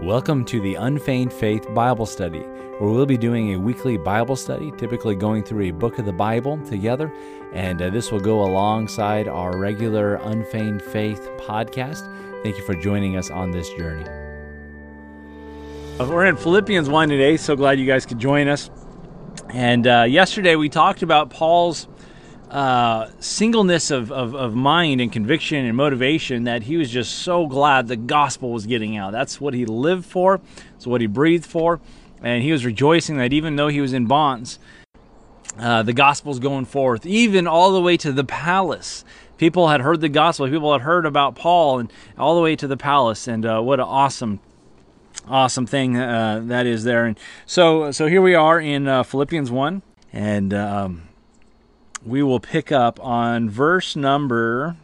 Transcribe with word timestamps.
Welcome 0.00 0.44
to 0.44 0.60
the 0.60 0.76
Unfeigned 0.76 1.32
Faith 1.32 1.66
Bible 1.74 2.06
Study, 2.06 2.38
where 2.38 2.88
we'll 2.88 3.04
be 3.04 3.16
doing 3.16 3.54
a 3.54 3.58
weekly 3.58 3.96
Bible 3.96 4.36
study, 4.36 4.70
typically 4.78 5.16
going 5.16 5.42
through 5.42 5.64
a 5.64 5.70
book 5.72 5.98
of 5.98 6.04
the 6.04 6.12
Bible 6.12 6.56
together. 6.66 7.12
And 7.52 7.82
uh, 7.82 7.90
this 7.90 8.12
will 8.12 8.20
go 8.20 8.44
alongside 8.44 9.26
our 9.26 9.58
regular 9.58 10.14
Unfeigned 10.14 10.82
Faith 10.82 11.28
podcast. 11.38 12.04
Thank 12.44 12.56
you 12.56 12.62
for 12.62 12.76
joining 12.76 13.16
us 13.16 13.28
on 13.28 13.50
this 13.50 13.68
journey. 13.70 14.04
We're 15.98 16.26
in 16.26 16.36
Philippians 16.36 16.88
1 16.88 17.08
today, 17.08 17.36
so 17.36 17.56
glad 17.56 17.80
you 17.80 17.86
guys 17.86 18.06
could 18.06 18.20
join 18.20 18.46
us. 18.46 18.70
And 19.48 19.84
uh, 19.84 20.04
yesterday 20.08 20.54
we 20.54 20.68
talked 20.68 21.02
about 21.02 21.30
Paul's 21.30 21.88
uh, 22.50 23.10
singleness 23.20 23.90
of, 23.90 24.10
of, 24.10 24.34
of, 24.34 24.54
mind 24.54 25.00
and 25.00 25.12
conviction 25.12 25.66
and 25.66 25.76
motivation 25.76 26.44
that 26.44 26.62
he 26.62 26.78
was 26.78 26.90
just 26.90 27.16
so 27.16 27.46
glad 27.46 27.88
the 27.88 27.96
gospel 27.96 28.50
was 28.50 28.66
getting 28.66 28.96
out. 28.96 29.12
That's 29.12 29.40
what 29.40 29.52
he 29.52 29.66
lived 29.66 30.06
for, 30.06 30.40
it's 30.74 30.86
what 30.86 31.00
he 31.00 31.06
breathed 31.06 31.44
for. 31.44 31.80
And 32.22 32.42
he 32.42 32.50
was 32.50 32.64
rejoicing 32.64 33.18
that 33.18 33.32
even 33.32 33.56
though 33.56 33.68
he 33.68 33.80
was 33.80 33.92
in 33.92 34.06
bonds, 34.06 34.58
uh, 35.58 35.82
the 35.82 35.92
gospel's 35.92 36.38
going 36.38 36.64
forth, 36.64 37.04
even 37.04 37.46
all 37.46 37.72
the 37.72 37.80
way 37.80 37.96
to 37.98 38.12
the 38.12 38.24
palace. 38.24 39.04
People 39.36 39.68
had 39.68 39.82
heard 39.82 40.00
the 40.00 40.08
gospel, 40.08 40.48
people 40.48 40.72
had 40.72 40.82
heard 40.82 41.06
about 41.06 41.34
Paul, 41.34 41.78
and 41.78 41.92
all 42.18 42.34
the 42.34 42.40
way 42.40 42.56
to 42.56 42.66
the 42.66 42.76
palace. 42.76 43.28
And 43.28 43.44
uh, 43.46 43.60
what 43.60 43.78
an 43.78 43.86
awesome 43.86 44.40
awesome 45.28 45.66
thing 45.66 45.96
uh, 45.96 46.40
that 46.44 46.66
is 46.66 46.84
there. 46.84 47.04
And 47.04 47.18
so, 47.44 47.90
so 47.90 48.06
here 48.06 48.22
we 48.22 48.34
are 48.34 48.60
in 48.60 48.88
uh, 48.88 49.02
Philippians 49.02 49.50
one, 49.50 49.82
and 50.12 50.54
um, 50.54 51.07
we 52.04 52.22
will 52.22 52.40
pick 52.40 52.70
up 52.72 53.00
on 53.00 53.50
verse 53.50 53.96
number 53.96 54.76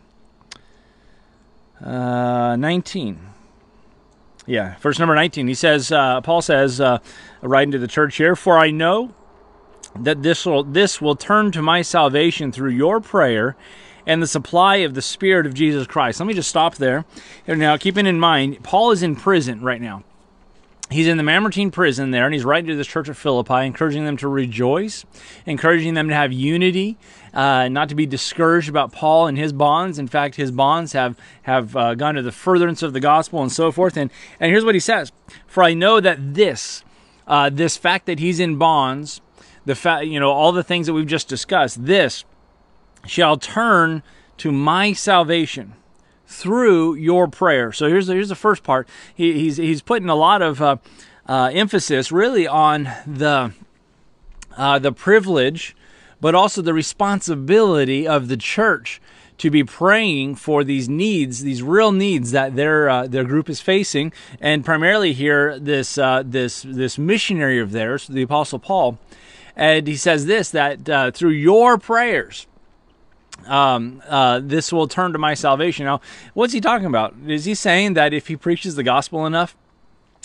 uh, 1.83 2.57
19. 2.57 3.21
Yeah, 4.47 4.77
verse 4.79 4.99
number 4.99 5.15
19. 5.15 5.49
He 5.49 5.55
says, 5.55 5.91
uh, 5.91 6.21
Paul 6.21 6.43
says, 6.43 6.81
uh, 6.81 6.99
writing 7.41 7.73
to 7.73 7.79
the 7.79 7.89
church 7.89 8.17
here, 8.17 8.37
For 8.37 8.59
I 8.59 8.71
know 8.71 9.15
that 9.99 10.23
this 10.23 10.45
will, 10.45 10.65
this 10.65 11.01
will 11.01 11.17
turn 11.17 11.53
to 11.53 11.63
my 11.63 11.83
salvation 11.83 12.53
through 12.53 12.71
your 12.71 13.01
prayer 13.01 13.57
and 14.07 14.23
the 14.23 14.27
supply 14.27 14.77
of 14.77 14.95
the 14.95 15.01
Spirit 15.01 15.47
of 15.47 15.55
Jesus 15.55 15.87
Christ. 15.87 16.21
Let 16.21 16.27
me 16.27 16.35
just 16.35 16.51
stop 16.51 16.75
there. 16.77 17.05
Now, 17.47 17.77
keeping 17.79 18.07
in 18.07 18.21
mind, 18.21 18.63
Paul 18.63 18.91
is 18.91 19.03
in 19.03 19.17
prison 19.17 19.63
right 19.63 19.81
now 19.81 20.03
he's 20.95 21.09
in 21.09 21.17
the 21.17 21.25
Mamertine 21.25 21.73
prison 21.73 22.13
there, 22.13 22.25
and 22.25 22.33
he's 22.33 22.45
writing 22.45 22.69
to 22.69 22.77
the 22.77 22.85
church 22.85 23.09
of 23.09 23.19
Philippi, 23.19 23.67
encouraging 23.67 24.05
them 24.05 24.17
to 24.19 24.29
rejoice, 24.29 25.05
encouraging 25.45 25.95
them 25.95 26.09
to 26.09 26.15
have 26.15 26.33
unity, 26.33 26.97
uh, 27.35 27.69
not 27.69 27.89
to 27.89 27.97
be 27.97 28.07
discouraged 28.07 28.69
about 28.69 28.93
Paul 28.93 29.27
and 29.27 29.37
his 29.37 29.53
bonds. 29.53 29.99
In 29.99 30.07
fact, 30.07 30.37
his 30.37 30.53
bonds 30.53 30.93
have 30.93 31.19
have 31.43 31.77
uh, 31.77 31.95
gone 31.97 32.15
to 32.15 32.23
the 32.23 32.33
furtherance 32.33 32.83
of 32.83 32.93
the 32.93 33.01
gospel 33.01 33.43
and 33.43 33.51
so 33.51 33.73
forth. 33.73 33.97
And 33.97 34.11
and 34.39 34.51
here's 34.51 34.65
what 34.65 34.75
he 34.75 34.81
says: 34.81 35.11
For 35.47 35.65
I 35.65 35.75
know 35.75 36.01
that 36.01 36.35
this, 36.35 36.85
uh, 37.27 37.51
this 37.51 37.77
fact 37.77 38.07
that 38.07 38.21
he's 38.21 38.39
in 38.39 38.57
bonds, 38.57 39.21
the 39.65 39.75
fact 39.75 40.07
you 40.07 40.21
know 40.21 40.31
all 40.31 40.53
the 40.53 40.63
things 40.63 40.87
that 40.87 40.95
we've 40.95 41.07
just 41.07 41.29
discussed, 41.29 41.85
this 41.85 42.25
shall 43.05 43.37
turn 43.37 44.03
to 44.39 44.53
my 44.53 44.93
salvation 44.93 45.75
through 46.27 46.95
your 46.95 47.29
prayer. 47.29 47.73
So 47.73 47.89
here's 47.89 48.07
the, 48.07 48.15
here's 48.15 48.29
the 48.29 48.35
first 48.35 48.63
part. 48.63 48.89
He, 49.15 49.33
he's 49.35 49.57
he's 49.57 49.83
putting 49.83 50.09
a 50.09 50.15
lot 50.15 50.43
of 50.43 50.61
uh, 50.61 50.77
uh, 51.27 51.51
emphasis 51.53 52.11
really 52.11 52.47
on 52.47 52.85
the 53.07 53.53
uh, 54.57 54.79
the 54.79 54.93
privilege, 54.93 55.77
but 56.21 56.35
also 56.35 56.63
the 56.63 56.75
responsibility 56.75 58.07
of 58.07 58.29
the 58.29 58.37
church 58.37 59.01
to 59.39 59.51
be 59.51 59.65
praying 59.65 60.37
for 60.37 60.63
these 60.63 60.89
needs, 60.89 61.43
these 61.43 61.63
real 61.63 61.91
needs 61.93 62.31
that 62.31 62.55
their 62.55 62.89
uh, 62.89 63.07
their 63.07 63.25
group 63.25 63.51
is 63.51 63.61
facing, 63.61 64.13
and 64.41 64.65
primarily 64.65 65.13
here 65.13 65.59
this 65.59 65.99
uh, 65.99 66.23
this 66.25 66.63
this 66.63 66.99
missionary 66.99 67.59
of 67.59 67.73
theirs, 67.73 68.07
the 68.07 68.23
Apostle 68.23 68.59
Paul, 68.59 68.99
and 69.57 69.87
he 69.87 69.97
says 69.97 70.27
this 70.27 70.51
that 70.51 70.89
uh, 70.89 71.11
through 71.11 71.31
your 71.31 71.79
prayers 71.79 72.47
um, 73.47 74.03
uh, 74.09 74.41
this 74.43 74.73
will 74.73 74.89
turn 74.89 75.13
to 75.13 75.19
my 75.19 75.35
salvation. 75.35 75.87
Now, 75.87 76.01
what's 76.35 76.53
he 76.53 76.61
talking 76.61 76.87
about? 76.87 77.15
Is 77.27 77.45
he 77.45 77.55
saying 77.55 77.95
that 77.95 78.13
if 78.13 78.29
he 78.29 78.37
preaches 78.37 78.75
the 78.75 78.83
gospel 78.83 79.27
enough, 79.27 79.57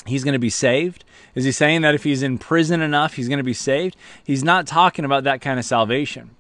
he's 0.06 0.24
going 0.24 0.34
to 0.34 0.40
be 0.40 0.50
saved? 0.50 1.04
Is 1.36 1.46
he 1.46 1.52
saying 1.52 1.82
that 1.82 1.96
if 1.96 2.04
he's 2.04 2.24
in 2.24 2.38
prison 2.38 2.82
enough, 2.82 3.16
he's 3.16 3.28
going 3.28 3.38
to 3.38 3.44
be 3.44 3.54
saved? 3.54 3.96
He's 4.24 4.44
not 4.44 4.68
talking 4.68 5.06
about 5.06 5.24
that 5.26 5.42
kind 5.42 5.60
of 5.60 5.66
salvation. 5.66 6.32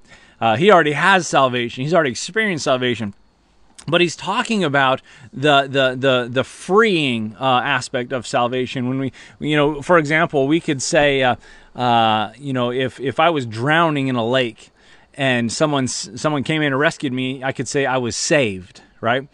Uh, 0.41 0.55
he 0.55 0.71
already 0.71 0.93
has 0.93 1.27
salvation. 1.27 1.83
He's 1.83 1.93
already 1.93 2.11
experienced 2.11 2.63
salvation. 2.63 3.13
But 3.87 4.01
he's 4.01 4.15
talking 4.15 4.63
about 4.63 5.01
the 5.33 5.63
the 5.63 5.95
the 5.95 6.27
the 6.29 6.43
freeing 6.43 7.35
uh, 7.39 7.61
aspect 7.63 8.11
of 8.11 8.27
salvation. 8.27 8.87
When 8.87 8.99
we, 8.99 9.13
you 9.39 9.55
know, 9.55 9.81
for 9.81 9.97
example, 9.97 10.47
we 10.47 10.59
could 10.59 10.81
say, 10.81 11.23
uh, 11.23 11.35
uh, 11.75 12.33
you 12.37 12.53
know, 12.53 12.71
if 12.71 12.99
if 12.99 13.19
I 13.19 13.29
was 13.29 13.45
drowning 13.45 14.07
in 14.07 14.15
a 14.15 14.25
lake, 14.25 14.69
and 15.19 15.51
someone 15.51 15.85
someone 15.89 16.43
came 16.43 16.61
in 16.61 16.67
and 16.67 16.79
rescued 16.79 17.11
me, 17.11 17.43
I 17.43 17.51
could 17.51 17.67
say 17.67 17.85
I 17.85 17.97
was 17.97 18.15
saved, 18.15 18.81
right? 19.01 19.27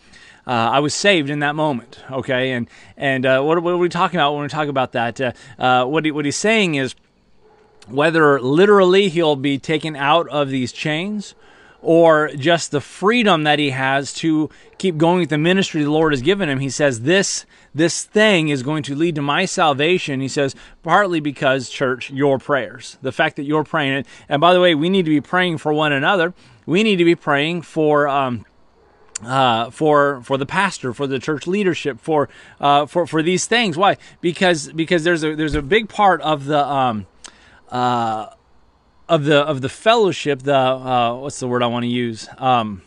Uh, 0.47 0.51
I 0.51 0.79
was 0.79 0.95
saved 0.95 1.29
in 1.29 1.39
that 1.39 1.53
moment, 1.53 1.99
okay? 2.11 2.53
And 2.53 2.67
and 2.97 3.23
uh, 3.23 3.41
what, 3.43 3.61
what, 3.61 3.71
are 3.71 3.77
we 3.77 3.87
talking 3.87 4.19
about 4.19 4.33
when 4.33 4.41
we 4.41 4.49
talk 4.49 4.67
about 4.67 4.93
that? 4.93 5.21
Uh, 5.21 5.31
uh, 5.59 5.85
what 5.85 6.03
he, 6.03 6.09
what 6.09 6.25
he's 6.25 6.35
saying 6.35 6.73
is 6.73 6.95
whether 7.87 8.41
literally 8.41 9.09
he'll 9.09 9.35
be 9.35 9.59
taken 9.59 9.95
out 9.95 10.27
of 10.29 10.49
these 10.49 10.71
chains 10.71 11.35
or 11.85 12.29
just 12.35 12.71
the 12.71 12.81
freedom 12.81 13.43
that 13.43 13.59
he 13.59 13.69
has 13.69 14.11
to 14.13 14.49
keep 14.77 14.97
going 14.97 15.19
with 15.19 15.29
the 15.29 15.37
ministry 15.37 15.83
the 15.83 15.91
Lord 15.91 16.13
has 16.13 16.21
given 16.21 16.49
him. 16.49 16.59
He 16.59 16.69
says, 16.69 17.01
This 17.01 17.45
this 17.75 18.03
thing 18.03 18.47
is 18.47 18.63
going 18.63 18.83
to 18.83 18.95
lead 18.95 19.15
to 19.15 19.21
my 19.21 19.43
salvation. 19.43 20.21
He 20.21 20.29
says, 20.29 20.55
partly 20.81 21.19
because, 21.19 21.69
church, 21.69 22.09
your 22.09 22.39
prayers. 22.39 22.97
The 23.01 23.11
fact 23.11 23.35
that 23.35 23.43
you're 23.43 23.65
praying. 23.65 24.05
And 24.29 24.39
by 24.39 24.53
the 24.53 24.61
way, 24.61 24.73
we 24.73 24.89
need 24.89 25.03
to 25.03 25.11
be 25.11 25.19
praying 25.19 25.57
for 25.57 25.73
one 25.73 25.91
another. 25.91 26.33
We 26.65 26.83
need 26.83 26.95
to 26.95 27.05
be 27.05 27.15
praying 27.15 27.63
for 27.63 28.07
um, 28.07 28.45
uh, 29.23 29.69
for 29.69 30.21
for 30.21 30.37
the 30.37 30.45
pastor, 30.45 30.93
for 30.93 31.05
the 31.05 31.19
church 31.19 31.47
leadership, 31.47 31.99
for 31.99 32.29
uh, 32.59 32.85
for 32.85 33.05
for 33.05 33.21
these 33.21 33.45
things. 33.45 33.77
Why? 33.77 33.97
Because 34.21 34.71
because 34.71 35.03
there's 35.03 35.23
a 35.23 35.35
there's 35.35 35.55
a 35.55 35.61
big 35.61 35.89
part 35.89 36.21
of 36.21 36.45
the 36.45 36.65
um, 36.65 37.05
uh, 37.69 38.27
of 39.07 39.25
the 39.25 39.37
of 39.37 39.61
the 39.61 39.69
fellowship, 39.69 40.43
the 40.43 40.55
uh, 40.55 41.15
what's 41.15 41.39
the 41.39 41.47
word 41.47 41.63
I 41.63 41.67
want 41.67 41.83
to 41.83 41.89
use? 41.89 42.27
Um, 42.37 42.81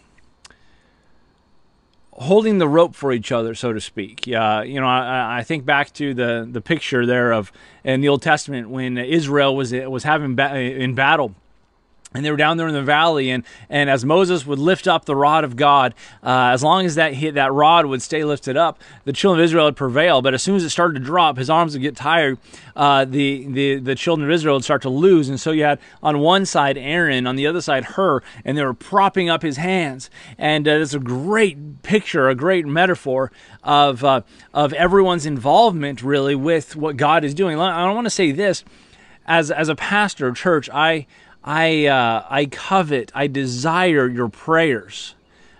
holding 2.12 2.58
the 2.58 2.68
rope 2.68 2.94
for 2.94 3.12
each 3.12 3.30
other, 3.30 3.54
so 3.54 3.72
to 3.72 3.80
speak. 3.80 4.26
Yeah, 4.26 4.62
you 4.62 4.80
know, 4.80 4.86
I, 4.86 5.38
I, 5.38 5.44
think 5.44 5.64
back 5.64 5.92
to 5.94 6.14
the 6.14 6.48
the 6.50 6.60
picture 6.60 7.06
there 7.06 7.32
of 7.32 7.52
in 7.84 8.00
the 8.00 8.08
Old 8.08 8.22
Testament 8.22 8.70
when 8.70 8.98
Israel 8.98 9.54
was 9.54 9.72
was 9.72 10.04
having 10.04 10.34
ba- 10.34 10.56
in 10.56 10.94
battle 10.94 11.34
and 12.14 12.24
they 12.24 12.30
were 12.30 12.36
down 12.36 12.56
there 12.56 12.68
in 12.68 12.74
the 12.74 12.82
valley 12.82 13.30
and 13.30 13.44
and 13.68 13.90
as 13.90 14.04
moses 14.04 14.46
would 14.46 14.58
lift 14.58 14.86
up 14.86 15.04
the 15.04 15.16
rod 15.16 15.44
of 15.44 15.56
god 15.56 15.94
uh, 16.22 16.50
as 16.52 16.62
long 16.62 16.84
as 16.86 16.94
that 16.94 17.14
hit, 17.14 17.34
that 17.34 17.52
rod 17.52 17.86
would 17.86 18.02
stay 18.02 18.24
lifted 18.24 18.56
up 18.56 18.80
the 19.04 19.12
children 19.12 19.40
of 19.40 19.44
israel 19.44 19.64
would 19.66 19.76
prevail. 19.76 20.20
But 20.20 20.34
as 20.34 20.42
soon 20.42 20.56
as 20.56 20.64
it 20.64 20.70
started 20.70 20.94
to 20.94 21.04
drop 21.04 21.36
his 21.36 21.48
arms 21.48 21.74
would 21.74 21.82
get 21.82 21.96
tired 21.96 22.38
uh, 22.76 23.04
the, 23.04 23.46
the 23.48 23.76
the 23.76 23.94
children 23.94 24.28
of 24.28 24.34
israel 24.34 24.56
would 24.56 24.64
start 24.64 24.82
to 24.82 24.88
lose. 24.88 25.28
And 25.28 25.40
so 25.40 25.50
you 25.50 25.64
had 25.64 25.78
on 26.02 26.18
one 26.18 26.44
side 26.44 26.76
aaron 26.76 27.26
on 27.26 27.36
the 27.36 27.46
other 27.46 27.60
side 27.60 27.84
Hur 27.84 28.22
and 28.44 28.56
they 28.56 28.64
were 28.64 28.74
propping 28.74 29.28
up 29.28 29.42
his 29.42 29.56
hands. 29.56 30.10
And 30.36 30.68
uh, 30.68 30.72
it's 30.72 30.94
a 30.94 30.98
great 30.98 31.82
picture 31.82 32.28
a 32.28 32.34
great 32.34 32.66
metaphor 32.66 33.30
of 33.62 34.04
uh, 34.04 34.22
of 34.52 34.72
everyone's 34.74 35.26
involvement 35.26 36.02
really 36.02 36.34
with 36.34 36.76
what 36.76 36.96
god 36.96 37.24
is 37.24 37.34
doing. 37.34 37.58
I 37.58 37.84
don't 37.84 37.94
want 37.94 38.06
to 38.06 38.10
say 38.10 38.32
this. 38.32 38.64
As 39.26 39.50
as 39.50 39.68
a 39.68 39.74
pastor 39.74 40.32
church 40.32 40.70
i 40.72 41.06
I, 41.48 41.86
uh, 41.86 42.26
I 42.28 42.44
covet, 42.44 43.10
I 43.14 43.26
desire 43.26 44.06
your 44.06 44.28
prayers 44.28 45.14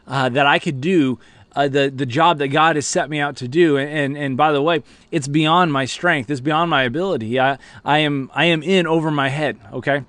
uh, 0.07 0.29
that 0.29 0.47
I 0.47 0.59
could 0.59 0.83
do 0.83 1.19
uh, 1.57 1.67
the, 1.67 1.91
the 1.91 2.05
job 2.05 2.37
that 2.39 2.49
God 2.49 2.77
has 2.77 2.87
set 2.87 3.09
me 3.09 3.21
out 3.21 3.37
to 3.37 3.49
do. 3.49 3.79
And, 3.79 4.15
and, 4.15 4.37
by 4.37 4.53
the 4.53 4.61
way, 4.61 4.83
it's 5.11 5.27
beyond 5.29 5.73
my 5.73 5.87
strength, 5.87 6.29
it's 6.29 6.43
beyond 6.43 6.69
my 6.69 6.83
ability. 6.83 7.41
I, 7.41 7.57
I, 7.87 8.01
am, 8.01 8.31
I 8.35 8.45
am 8.45 8.63
in 8.63 8.87
over 8.87 9.11
my 9.11 9.31
head, 9.31 9.59
okay? 9.73 10.05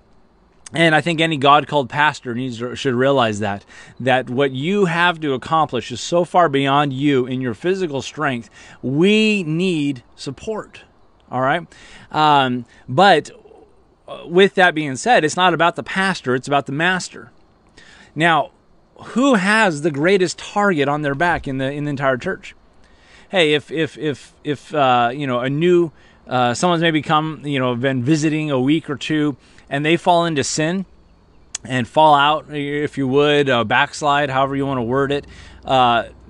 And 0.73 0.93
I 0.93 0.99
think 0.99 1.21
any 1.21 1.37
God 1.37 1.65
called 1.65 1.89
pastor 1.89 2.35
needs 2.35 2.59
to, 2.59 2.75
should 2.75 2.93
realize 2.93 3.39
that 3.39 3.63
that 4.01 4.29
what 4.29 4.51
you 4.51 4.85
have 4.85 5.21
to 5.21 5.33
accomplish 5.33 5.93
is 5.93 6.01
so 6.01 6.25
far 6.25 6.49
beyond 6.49 6.91
you 6.91 7.25
in 7.25 7.39
your 7.39 7.53
physical 7.53 8.01
strength. 8.01 8.49
We 8.83 9.43
need 9.43 10.03
support. 10.15 10.81
All 11.31 11.41
right, 11.41 11.65
um, 12.11 12.65
but 12.87 13.31
with 14.25 14.55
that 14.55 14.75
being 14.75 14.95
said, 14.95 15.23
it's 15.23 15.37
not 15.37 15.53
about 15.53 15.75
the 15.75 15.83
pastor, 15.83 16.35
it's 16.35 16.47
about 16.47 16.65
the 16.65 16.71
master. 16.71 17.31
Now, 18.15 18.51
who 18.97 19.35
has 19.35 19.81
the 19.81 19.91
greatest 19.91 20.37
target 20.37 20.87
on 20.87 21.01
their 21.01 21.15
back 21.15 21.47
in 21.47 21.57
the 21.57 21.71
in 21.71 21.85
the 21.85 21.89
entire 21.89 22.17
church? 22.17 22.55
Hey, 23.29 23.53
if 23.53 23.71
if 23.71 23.97
if 23.97 24.33
if 24.43 24.73
uh, 24.73 25.11
you 25.13 25.27
know 25.27 25.39
a 25.39 25.49
new 25.49 25.91
uh, 26.27 26.53
someone's 26.53 26.81
maybe 26.81 27.01
come 27.01 27.41
you 27.43 27.59
know 27.59 27.75
been 27.75 28.03
visiting 28.03 28.51
a 28.51 28.59
week 28.59 28.89
or 28.89 28.95
two 28.95 29.37
and 29.69 29.85
they 29.85 29.97
fall 29.97 30.25
into 30.25 30.43
sin 30.43 30.85
and 31.63 31.87
fall 31.87 32.15
out, 32.15 32.45
if 32.49 32.97
you 32.97 33.07
would, 33.07 33.49
uh, 33.49 33.63
backslide, 33.63 34.29
however 34.29 34.55
you 34.55 34.65
want 34.65 34.77
to 34.77 34.83
word 34.83 35.11
it. 35.11 35.27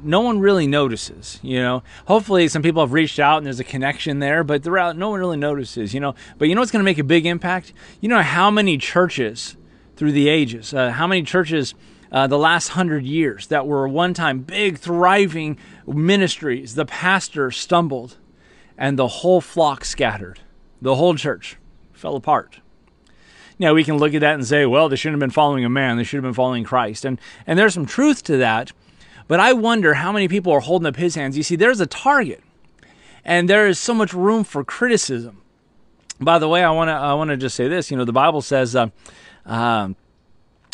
No 0.04 0.22
one 0.22 0.40
really 0.40 0.68
notices, 0.68 1.40
you 1.42 1.60
know. 1.60 1.84
Hopefully, 2.08 2.48
some 2.48 2.62
people 2.62 2.82
have 2.82 2.94
reached 2.94 3.20
out 3.20 3.38
and 3.38 3.46
there's 3.46 3.60
a 3.60 3.64
connection 3.64 4.20
there, 4.20 4.44
but 4.44 4.66
route, 4.66 4.98
no 4.98 5.10
one 5.10 5.20
really 5.20 5.38
notices, 5.38 5.94
you 5.94 6.00
know. 6.00 6.16
But 6.38 6.48
you 6.50 6.56
know 6.56 6.62
what's 6.62 6.72
going 6.72 6.82
to 6.82 6.86
make 6.86 6.98
a 6.98 7.04
big 7.04 7.26
impact? 7.26 7.74
You 8.02 8.10
know 8.10 8.22
how 8.22 8.52
many 8.52 8.78
churches 8.78 9.58
through 9.96 10.12
the 10.14 10.30
ages, 10.30 10.74
uh, 10.74 10.92
how 10.92 11.08
many 11.08 11.24
churches 11.24 11.74
uh, 12.12 12.28
the 12.28 12.38
last 12.38 12.70
hundred 12.70 13.06
years 13.06 13.48
that 13.48 13.68
were 13.68 13.88
one 13.88 14.14
time 14.14 14.40
big, 14.40 14.78
thriving 14.78 15.58
ministries, 15.86 16.76
the 16.76 16.86
pastor 16.86 17.52
stumbled 17.52 18.18
and 18.78 18.98
the 18.98 19.08
whole 19.08 19.42
flock 19.42 19.86
scattered. 19.86 20.40
The 20.82 20.96
whole 20.96 21.16
church 21.16 21.58
fell 21.92 22.16
apart. 22.16 22.62
Now 23.60 23.74
we 23.74 23.84
can 23.84 23.98
look 23.98 24.14
at 24.14 24.22
that 24.22 24.36
and 24.36 24.48
say, 24.48 24.66
well, 24.66 24.88
they 24.88 24.96
shouldn't 24.96 25.16
have 25.16 25.28
been 25.28 25.34
following 25.34 25.66
a 25.66 25.70
man, 25.70 25.98
they 25.98 26.04
should 26.04 26.18
have 26.18 26.24
been 26.24 26.34
following 26.34 26.64
Christ. 26.64 27.04
And 27.04 27.20
and 27.46 27.60
there's 27.60 27.74
some 27.74 27.86
truth 27.86 28.24
to 28.24 28.38
that, 28.38 28.72
but 29.30 29.40
I 29.40 29.54
wonder 29.54 29.94
how 29.94 30.12
many 30.12 30.28
people 30.28 30.52
are 30.52 30.60
holding 30.60 30.88
up 30.88 30.96
his 30.96 31.14
hands. 31.14 31.38
You 31.38 31.44
see, 31.44 31.56
there's 31.56 31.80
a 31.80 31.86
target, 31.86 32.44
and 33.24 33.48
there 33.48 33.68
is 33.68 33.80
so 33.80 33.94
much 33.94 34.12
room 34.12 34.44
for 34.44 34.66
criticism. 34.66 35.44
By 36.20 36.40
the 36.40 36.50
way, 36.50 36.64
I 36.64 36.72
want 36.72 36.90
to 36.90 36.94
I 36.94 37.14
want 37.14 37.30
to 37.30 37.38
just 37.38 37.56
say 37.56 37.68
this. 37.68 37.92
You 37.92 37.98
know, 37.98 38.06
the 38.06 38.12
Bible 38.12 38.42
says, 38.42 38.76
uh, 38.76 38.88
um, 39.46 39.96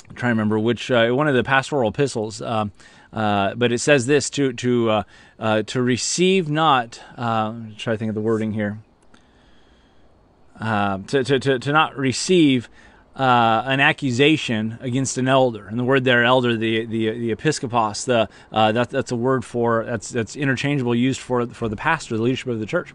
I'm 0.09 0.15
trying 0.15 0.29
to 0.31 0.35
remember 0.35 0.57
which 0.57 0.89
uh, 0.89 1.09
one 1.09 1.27
of 1.27 1.35
the 1.35 1.43
pastoral 1.43 1.89
epistles. 1.89 2.41
Um, 2.41 2.71
uh, 3.11 3.55
but 3.55 3.73
it 3.73 3.79
says 3.79 4.05
this 4.05 4.29
to 4.31 4.53
to 4.53 4.89
uh, 4.89 5.03
uh, 5.37 5.63
to 5.63 5.81
receive 5.81 6.49
not. 6.49 7.01
Uh, 7.17 7.55
try 7.77 7.93
to 7.93 7.97
think 7.97 8.09
of 8.09 8.15
the 8.15 8.21
wording 8.21 8.53
here. 8.53 8.79
Uh, 10.59 10.99
to, 11.07 11.25
to, 11.25 11.37
to, 11.37 11.59
to 11.59 11.71
not 11.73 11.97
receive 11.97 12.69
uh, 13.15 13.63
an 13.65 13.79
accusation 13.79 14.77
against 14.81 15.17
an 15.17 15.27
elder, 15.27 15.67
and 15.67 15.79
the 15.79 15.83
word 15.83 16.03
there, 16.03 16.23
elder, 16.23 16.55
the 16.55 16.85
the, 16.85 17.09
the 17.11 17.35
episkopos, 17.35 18.05
the 18.05 18.29
that, 18.51 18.89
that's 18.89 19.11
a 19.11 19.15
word 19.15 19.45
for 19.45 19.85
that's 19.85 20.09
that's 20.09 20.35
interchangeable 20.35 20.95
used 20.95 21.21
for 21.21 21.45
for 21.47 21.69
the 21.69 21.75
pastor, 21.75 22.17
the 22.17 22.23
leadership 22.23 22.47
of 22.47 22.59
the 22.59 22.65
church. 22.65 22.93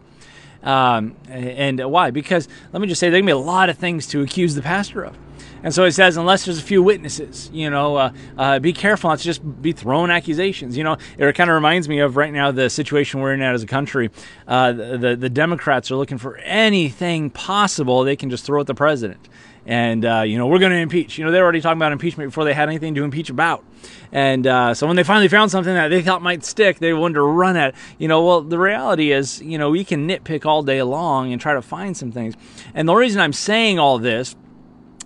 Um, 0.63 1.15
and 1.27 1.79
why? 1.91 2.11
Because 2.11 2.47
let 2.71 2.81
me 2.81 2.87
just 2.87 2.99
say, 2.99 3.09
there 3.09 3.19
can 3.19 3.25
be 3.25 3.31
a 3.31 3.37
lot 3.37 3.69
of 3.69 3.77
things 3.77 4.07
to 4.07 4.21
accuse 4.21 4.55
the 4.55 4.61
pastor 4.61 5.03
of. 5.03 5.17
And 5.63 5.73
so 5.73 5.85
he 5.85 5.91
says, 5.91 6.17
unless 6.17 6.45
there's 6.45 6.57
a 6.57 6.63
few 6.63 6.81
witnesses, 6.81 7.49
you 7.53 7.69
know, 7.69 7.95
uh, 7.95 8.11
uh, 8.37 8.59
be 8.59 8.73
careful 8.73 9.11
not 9.11 9.19
to 9.19 9.23
just 9.23 9.61
be 9.61 9.71
throwing 9.73 10.09
accusations. 10.09 10.75
You 10.75 10.83
know, 10.83 10.97
it 11.19 11.35
kind 11.35 11.51
of 11.51 11.53
reminds 11.53 11.87
me 11.87 11.99
of 11.99 12.17
right 12.17 12.33
now 12.33 12.51
the 12.51 12.69
situation 12.69 13.19
we're 13.19 13.33
in 13.33 13.41
as 13.43 13.61
a 13.61 13.67
country. 13.67 14.09
Uh, 14.47 14.71
the, 14.71 15.15
the 15.15 15.29
Democrats 15.29 15.91
are 15.91 15.95
looking 15.95 16.17
for 16.17 16.37
anything 16.37 17.29
possible 17.29 18.03
they 18.03 18.15
can 18.15 18.31
just 18.31 18.43
throw 18.43 18.59
at 18.61 18.67
the 18.67 18.73
president. 18.73 19.29
And, 19.65 20.03
uh, 20.05 20.21
you 20.21 20.37
know, 20.37 20.47
we're 20.47 20.59
going 20.59 20.71
to 20.71 20.77
impeach. 20.77 21.17
You 21.17 21.25
know, 21.25 21.31
they're 21.31 21.43
already 21.43 21.61
talking 21.61 21.77
about 21.77 21.91
impeachment 21.91 22.29
before 22.29 22.45
they 22.45 22.53
had 22.53 22.67
anything 22.67 22.95
to 22.95 23.03
impeach 23.03 23.29
about. 23.29 23.63
And 24.11 24.45
uh, 24.47 24.73
so 24.73 24.87
when 24.87 24.95
they 24.95 25.03
finally 25.03 25.27
found 25.27 25.51
something 25.51 25.73
that 25.73 25.89
they 25.89 26.01
thought 26.01 26.21
might 26.21 26.43
stick, 26.43 26.79
they 26.79 26.93
wanted 26.93 27.15
to 27.15 27.21
run 27.23 27.55
at. 27.57 27.75
You 27.97 28.07
know, 28.07 28.25
well, 28.25 28.41
the 28.41 28.57
reality 28.57 29.11
is, 29.11 29.41
you 29.41 29.57
know, 29.57 29.69
we 29.69 29.83
can 29.83 30.07
nitpick 30.07 30.45
all 30.45 30.63
day 30.63 30.81
long 30.81 31.31
and 31.31 31.39
try 31.39 31.53
to 31.53 31.61
find 31.61 31.95
some 31.95 32.11
things. 32.11 32.35
And 32.73 32.87
the 32.87 32.95
reason 32.95 33.21
I'm 33.21 33.33
saying 33.33 33.77
all 33.77 33.99
this 33.99 34.35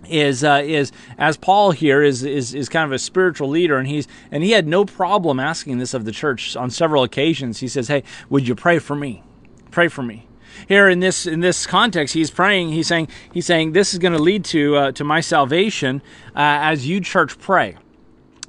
is 0.07 0.43
uh, 0.43 0.61
is 0.63 0.91
as 1.17 1.37
Paul 1.37 1.71
here 1.71 2.03
is, 2.03 2.23
is 2.23 2.53
is 2.53 2.69
kind 2.69 2.85
of 2.85 2.91
a 2.91 2.99
spiritual 2.99 3.49
leader, 3.49 3.77
and 3.77 3.87
he's 3.87 4.07
and 4.31 4.43
he 4.43 4.51
had 4.51 4.67
no 4.67 4.85
problem 4.85 5.39
asking 5.39 5.79
this 5.79 5.93
of 5.93 6.05
the 6.05 6.11
church 6.11 6.55
on 6.55 6.69
several 6.69 7.03
occasions. 7.03 7.59
He 7.59 7.67
says, 7.67 7.87
"Hey, 7.87 8.03
would 8.29 8.47
you 8.47 8.55
pray 8.55 8.79
for 8.79 8.95
me? 8.95 9.23
Pray 9.71 9.87
for 9.87 10.03
me." 10.03 10.27
Here 10.67 10.89
in 10.89 10.99
this 10.99 11.25
in 11.25 11.39
this 11.39 11.65
context, 11.65 12.13
he's 12.13 12.31
praying. 12.31 12.69
He's 12.69 12.87
saying 12.87 13.07
he's 13.33 13.45
saying 13.45 13.73
this 13.73 13.93
is 13.93 13.99
going 13.99 14.13
to 14.13 14.21
lead 14.21 14.45
to 14.45 14.75
uh, 14.75 14.91
to 14.93 15.03
my 15.03 15.21
salvation 15.21 16.01
uh, 16.35 16.39
as 16.39 16.87
you 16.87 17.01
church 17.01 17.37
pray. 17.39 17.77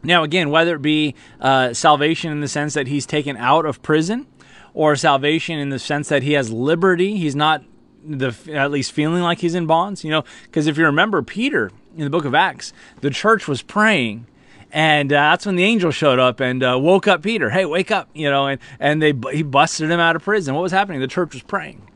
Now, 0.03 0.23
again, 0.23 0.51
whether 0.51 0.77
it 0.77 0.83
be 0.83 1.15
uh, 1.41 1.73
salvation 1.73 2.31
in 2.31 2.41
the 2.41 2.49
sense 2.49 2.75
that 2.75 2.87
he's 2.87 3.07
taken 3.07 3.37
out 3.37 3.67
of 3.67 3.83
prison, 3.83 4.27
or 4.73 4.95
salvation 4.95 5.59
in 5.59 5.71
the 5.71 5.79
sense 5.79 6.09
that 6.09 6.23
he 6.23 6.33
has 6.33 6.51
liberty, 6.53 7.17
he's 7.17 7.35
not 7.35 7.65
the 8.05 8.35
at 8.53 8.71
least 8.71 8.93
feeling 8.93 9.23
like 9.23 9.41
he's 9.41 9.55
in 9.55 9.67
bonds, 9.67 10.05
you 10.05 10.11
know, 10.11 10.25
because 10.45 10.67
if 10.67 10.79
you 10.79 10.85
remember 10.85 11.23
Peter 11.23 11.73
in 11.97 12.05
the 12.05 12.11
book 12.11 12.25
of 12.25 12.35
Acts, 12.35 12.73
the 13.01 13.11
church 13.11 13.49
was 13.49 13.63
praying 13.63 14.27
and 14.73 15.13
uh, 15.13 15.31
that's 15.31 15.47
when 15.47 15.57
the 15.57 15.65
angel 15.65 15.91
showed 15.91 16.19
up 16.19 16.41
and 16.41 16.63
uh, 16.63 16.79
woke 16.79 17.07
up 17.07 17.23
Peter. 17.23 17.51
Hey, 17.51 17.65
wake 17.65 17.91
up! 17.91 18.09
You 18.15 18.31
know, 18.31 18.47
and 18.47 18.61
and 18.79 19.01
they 19.01 19.15
he 19.33 19.43
busted 19.43 19.91
him 19.91 20.01
out 20.01 20.17
of 20.17 20.23
prison. 20.23 20.55
What 20.55 20.63
was 20.63 20.73
happening? 20.73 21.01
The 21.01 21.09
church 21.09 21.35
was 21.35 21.43
praying. 21.43 21.89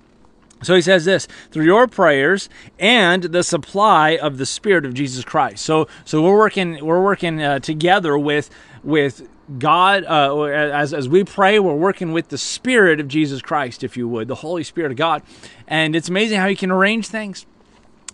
So 0.63 0.75
he 0.75 0.83
says 0.83 1.05
this 1.05 1.27
through 1.51 1.65
your 1.65 1.87
prayers 1.87 2.49
and 2.79 3.23
the 3.25 3.43
supply 3.43 4.17
of 4.17 4.39
the 4.39 4.47
Spirit 4.47 4.85
of 4.85 4.95
Jesus 4.95 5.25
Christ. 5.25 5.65
So 5.65 5.89
so 6.05 6.23
we're 6.23 6.37
working 6.37 6.85
we're 6.85 7.03
working 7.03 7.43
uh, 7.43 7.59
together 7.61 8.19
with 8.19 8.51
with 8.83 9.29
God, 9.59 10.05
uh, 10.05 10.43
as, 10.45 10.95
as 10.95 11.09
we 11.09 11.25
pray, 11.25 11.59
we're 11.59 11.75
working 11.75 12.13
with 12.13 12.29
the 12.29 12.39
Spirit 12.39 13.01
of 13.01 13.09
Jesus 13.09 13.43
Christ, 13.43 13.83
if 13.83 13.97
you 13.97 14.09
would, 14.09 14.29
the 14.29 14.37
Holy 14.37 14.63
Spirit 14.63 14.93
of 14.93 14.97
God. 14.97 15.23
And 15.67 15.97
it's 15.97 16.09
amazing 16.09 16.39
how 16.39 16.49
He 16.49 16.55
can 16.55 16.71
arrange 16.71 17.09
things. 17.09 17.47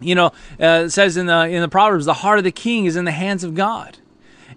You 0.00 0.14
know, 0.14 0.26
uh, 0.60 0.84
it 0.86 0.90
says 0.90 1.16
in 1.16 1.26
the, 1.26 1.46
in 1.48 1.60
the 1.60 1.68
Proverbs, 1.68 2.06
the 2.06 2.14
heart 2.14 2.38
of 2.38 2.44
the 2.44 2.52
king 2.52 2.86
is 2.86 2.96
in 2.96 3.04
the 3.04 3.12
hands 3.12 3.44
of 3.44 3.54
God. 3.54 3.98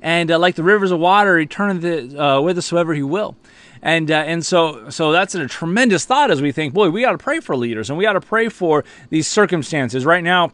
And 0.02 0.32
uh, 0.32 0.40
like 0.40 0.56
the 0.56 0.64
rivers 0.64 0.92
of 0.92 1.00
water, 1.00 1.38
He 1.38 1.46
turneth 1.46 1.84
it 1.84 2.16
uh, 2.16 2.40
whithersoever 2.40 2.94
He 2.94 3.04
will. 3.04 3.36
And, 3.82 4.12
uh, 4.12 4.16
and 4.16 4.46
so, 4.46 4.90
so 4.90 5.12
that's 5.12 5.36
a 5.36 5.48
tremendous 5.48 6.06
thought 6.06 6.32
as 6.32 6.42
we 6.42 6.52
think, 6.52 6.74
boy, 6.74 6.90
we 6.90 7.02
got 7.02 7.14
to 7.14 7.18
pray 7.18 7.40
for 7.40 7.56
leaders 7.56 7.90
and 7.90 7.98
we 7.98 8.04
got 8.04 8.14
to 8.14 8.22
pray 8.22 8.50
for 8.50 8.84
these 9.10 9.28
circumstances. 9.28 10.06
Right 10.06 10.24
now, 10.24 10.52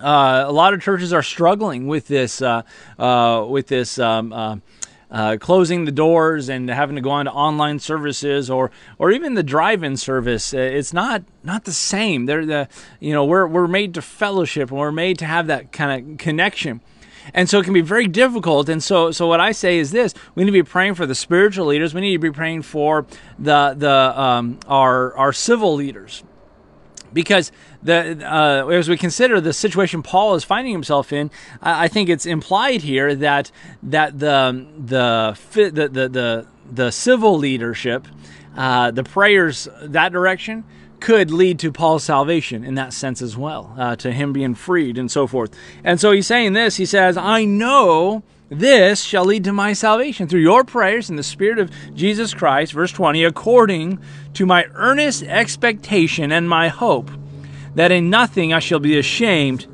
uh, 0.00 0.44
a 0.46 0.52
lot 0.52 0.74
of 0.74 0.80
churches 0.82 1.12
are 1.12 1.22
struggling 1.22 1.86
with 1.86 2.06
this, 2.06 2.42
uh, 2.42 2.62
uh, 2.98 3.46
with 3.48 3.66
this 3.66 3.98
um, 3.98 4.32
uh, 4.32 4.56
uh, 5.10 5.36
closing 5.40 5.84
the 5.84 5.92
doors 5.92 6.48
and 6.48 6.68
having 6.68 6.96
to 6.96 7.02
go 7.02 7.10
on 7.10 7.26
to 7.26 7.32
online 7.32 7.78
services 7.78 8.50
or 8.50 8.70
or 8.98 9.10
even 9.12 9.34
the 9.34 9.42
drive-in 9.42 9.96
service. 9.96 10.52
Uh, 10.52 10.58
it's 10.58 10.92
not 10.92 11.22
not 11.44 11.64
the 11.64 11.72
same. 11.72 12.26
They're 12.26 12.44
the 12.44 12.68
you 13.00 13.12
know 13.12 13.24
we're 13.24 13.46
we're 13.46 13.68
made 13.68 13.94
to 13.94 14.02
fellowship 14.02 14.70
and 14.70 14.78
we're 14.78 14.92
made 14.92 15.18
to 15.18 15.24
have 15.24 15.46
that 15.46 15.72
kind 15.72 16.12
of 16.12 16.18
connection. 16.18 16.80
And 17.34 17.48
so 17.48 17.58
it 17.58 17.64
can 17.64 17.74
be 17.74 17.80
very 17.80 18.06
difficult. 18.06 18.68
And 18.68 18.82
so, 18.82 19.10
so 19.10 19.26
what 19.26 19.40
I 19.40 19.52
say 19.52 19.78
is 19.78 19.90
this: 19.90 20.14
we 20.34 20.44
need 20.44 20.50
to 20.50 20.52
be 20.52 20.62
praying 20.62 20.94
for 20.94 21.06
the 21.06 21.14
spiritual 21.14 21.66
leaders. 21.66 21.94
We 21.94 22.00
need 22.00 22.12
to 22.12 22.18
be 22.18 22.30
praying 22.30 22.62
for 22.62 23.06
the 23.38 23.74
the 23.76 24.20
um, 24.20 24.58
our 24.66 25.14
our 25.16 25.32
civil 25.32 25.74
leaders, 25.74 26.22
because 27.12 27.52
the 27.82 28.24
uh, 28.24 28.68
as 28.68 28.88
we 28.88 28.96
consider 28.96 29.40
the 29.40 29.52
situation 29.52 30.02
Paul 30.02 30.34
is 30.34 30.44
finding 30.44 30.72
himself 30.72 31.12
in, 31.12 31.30
I, 31.62 31.88
think 31.88 32.08
it's 32.08 32.26
implied 32.26 32.82
here 32.82 33.14
that 33.14 33.50
that 33.82 34.18
the 34.18 34.66
the 34.78 35.38
the 35.52 35.88
the 35.88 36.08
the, 36.08 36.46
the 36.70 36.92
civil 36.92 37.38
leadership, 37.38 38.06
uh, 38.56 38.90
the 38.90 39.04
prayers 39.04 39.68
that 39.82 40.12
direction 40.12 40.64
could 41.00 41.30
lead 41.30 41.58
to 41.60 41.72
Paul's 41.72 42.04
salvation 42.04 42.64
in 42.64 42.74
that 42.74 42.92
sense 42.92 43.22
as 43.22 43.36
well, 43.36 43.74
uh, 43.78 43.96
to 43.96 44.12
him 44.12 44.32
being 44.32 44.54
freed 44.54 44.98
and 44.98 45.10
so 45.10 45.26
forth. 45.26 45.54
And 45.84 46.00
so 46.00 46.12
he's 46.12 46.26
saying 46.26 46.52
this. 46.52 46.76
He 46.76 46.86
says, 46.86 47.16
"I 47.16 47.44
know." 47.44 48.22
This 48.48 49.02
shall 49.02 49.24
lead 49.24 49.42
to 49.42 49.52
my 49.52 49.72
salvation 49.72 50.28
through 50.28 50.38
your 50.38 50.62
prayers 50.62 51.10
in 51.10 51.16
the 51.16 51.24
Spirit 51.24 51.58
of 51.58 51.68
Jesus 51.96 52.32
Christ, 52.32 52.74
verse 52.74 52.92
20, 52.92 53.24
according 53.24 53.98
to 54.34 54.46
my 54.46 54.66
earnest 54.74 55.24
expectation 55.24 56.30
and 56.30 56.48
my 56.48 56.68
hope 56.68 57.10
that 57.76 57.92
in 57.92 58.08
nothing 58.08 58.52
I 58.52 58.58
shall 58.58 58.78
be 58.78 58.98
ashamed, 58.98 59.66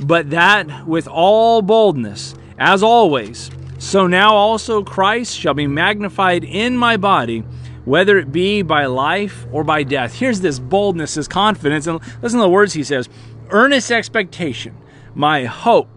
but 0.00 0.30
that 0.30 0.86
with 0.86 1.06
all 1.06 1.62
boldness, 1.62 2.34
as 2.58 2.82
always, 2.82 3.50
so 3.78 4.06
now 4.06 4.34
also 4.34 4.82
Christ 4.82 5.38
shall 5.38 5.54
be 5.54 5.66
magnified 5.66 6.44
in 6.44 6.76
my 6.76 6.96
body, 6.96 7.44
whether 7.84 8.18
it 8.18 8.32
be 8.32 8.62
by 8.62 8.86
life 8.86 9.46
or 9.52 9.64
by 9.64 9.82
death. 9.82 10.14
Here's 10.14 10.40
this 10.40 10.58
boldness, 10.58 11.14
this 11.14 11.28
confidence, 11.28 11.86
and 11.86 12.00
listen 12.22 12.38
to 12.38 12.44
the 12.44 12.48
words 12.48 12.72
he 12.72 12.84
says 12.84 13.08
earnest 13.50 13.90
expectation, 13.90 14.76
my 15.14 15.44
hope. 15.44 15.88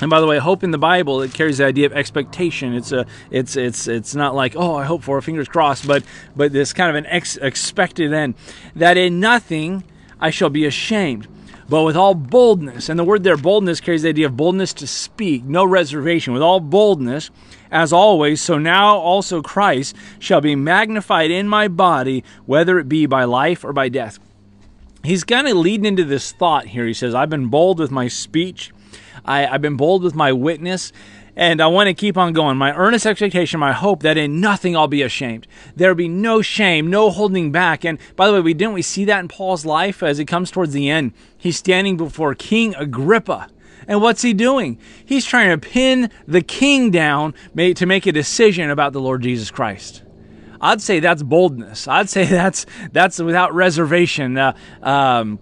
And 0.00 0.08
by 0.08 0.20
the 0.20 0.26
way, 0.26 0.38
hope 0.38 0.64
in 0.64 0.70
the 0.70 0.78
Bible 0.78 1.20
it 1.20 1.34
carries 1.34 1.58
the 1.58 1.66
idea 1.66 1.86
of 1.86 1.92
expectation. 1.92 2.74
It's 2.74 2.90
a, 2.90 3.06
it's, 3.30 3.56
it's, 3.56 3.86
it's 3.86 4.14
not 4.14 4.34
like 4.34 4.56
oh, 4.56 4.76
I 4.76 4.84
hope 4.84 5.02
for, 5.02 5.20
fingers 5.20 5.48
crossed, 5.48 5.86
but, 5.86 6.02
but 6.34 6.52
this 6.52 6.72
kind 6.72 6.90
of 6.90 6.96
an 6.96 7.06
ex- 7.06 7.36
expected 7.36 8.12
end. 8.12 8.34
That 8.74 8.96
in 8.96 9.20
nothing 9.20 9.84
I 10.18 10.30
shall 10.30 10.50
be 10.50 10.64
ashamed. 10.64 11.28
But 11.68 11.84
with 11.84 11.96
all 11.96 12.14
boldness, 12.14 12.88
and 12.88 12.98
the 12.98 13.04
word 13.04 13.22
there, 13.22 13.36
boldness, 13.36 13.80
carries 13.80 14.02
the 14.02 14.08
idea 14.08 14.26
of 14.26 14.36
boldness 14.36 14.72
to 14.74 14.88
speak, 14.88 15.44
no 15.44 15.64
reservation. 15.64 16.32
With 16.32 16.42
all 16.42 16.58
boldness, 16.58 17.30
as 17.70 17.92
always, 17.92 18.40
so 18.40 18.58
now 18.58 18.96
also 18.96 19.42
Christ 19.42 19.94
shall 20.18 20.40
be 20.40 20.56
magnified 20.56 21.30
in 21.30 21.48
my 21.48 21.68
body, 21.68 22.24
whether 22.46 22.78
it 22.78 22.88
be 22.88 23.06
by 23.06 23.24
life 23.24 23.64
or 23.64 23.72
by 23.72 23.88
death. 23.88 24.18
He's 25.02 25.24
kind 25.24 25.48
of 25.48 25.56
leading 25.56 25.86
into 25.86 26.04
this 26.04 26.32
thought 26.32 26.66
here. 26.66 26.86
He 26.86 26.94
says, 26.94 27.14
I've 27.14 27.30
been 27.30 27.48
bold 27.48 27.78
with 27.78 27.90
my 27.90 28.08
speech, 28.08 28.72
I, 29.24 29.42
have 29.42 29.62
been 29.62 29.76
bold 29.76 30.02
with 30.02 30.14
my 30.14 30.32
witness. 30.32 30.92
And 31.36 31.62
I 31.62 31.68
want 31.68 31.86
to 31.86 31.94
keep 31.94 32.18
on 32.18 32.32
going. 32.32 32.58
My 32.58 32.74
earnest 32.74 33.06
expectation, 33.06 33.60
my 33.60 33.72
hope 33.72 34.02
that 34.02 34.18
in 34.18 34.40
nothing 34.40 34.76
I'll 34.76 34.88
be 34.88 35.00
ashamed. 35.00 35.46
There'll 35.76 35.94
be 35.94 36.08
no 36.08 36.42
shame, 36.42 36.90
no 36.90 37.08
holding 37.08 37.52
back. 37.52 37.84
And 37.84 37.98
by 38.16 38.26
the 38.26 38.34
way, 38.34 38.40
we 38.40 38.52
didn't 38.52 38.74
we 38.74 38.82
see 38.82 39.04
that 39.06 39.20
in 39.20 39.28
Paul's 39.28 39.64
life 39.64 40.02
as 40.02 40.18
it 40.18 40.26
comes 40.26 40.50
towards 40.50 40.72
the 40.72 40.90
end. 40.90 41.12
He's 41.38 41.56
standing 41.56 41.96
before 41.96 42.34
King 42.34 42.74
Agrippa. 42.74 43.48
And 43.90 44.00
what's 44.00 44.22
he 44.22 44.34
doing? 44.34 44.78
He's 45.04 45.26
trying 45.26 45.50
to 45.50 45.58
pin 45.58 46.10
the 46.28 46.42
king 46.42 46.92
down 46.92 47.34
to 47.56 47.86
make 47.86 48.06
a 48.06 48.12
decision 48.12 48.70
about 48.70 48.92
the 48.92 49.00
Lord 49.00 49.20
Jesus 49.20 49.50
Christ. 49.50 50.04
I'd 50.60 50.80
say 50.80 51.00
that's 51.00 51.24
boldness. 51.24 51.88
I'd 51.88 52.08
say 52.08 52.24
that's 52.26 52.66
that's 52.92 53.18
without 53.18 53.52
reservation. 53.52 54.38
Uh, 54.38 54.56
um, 54.80 55.40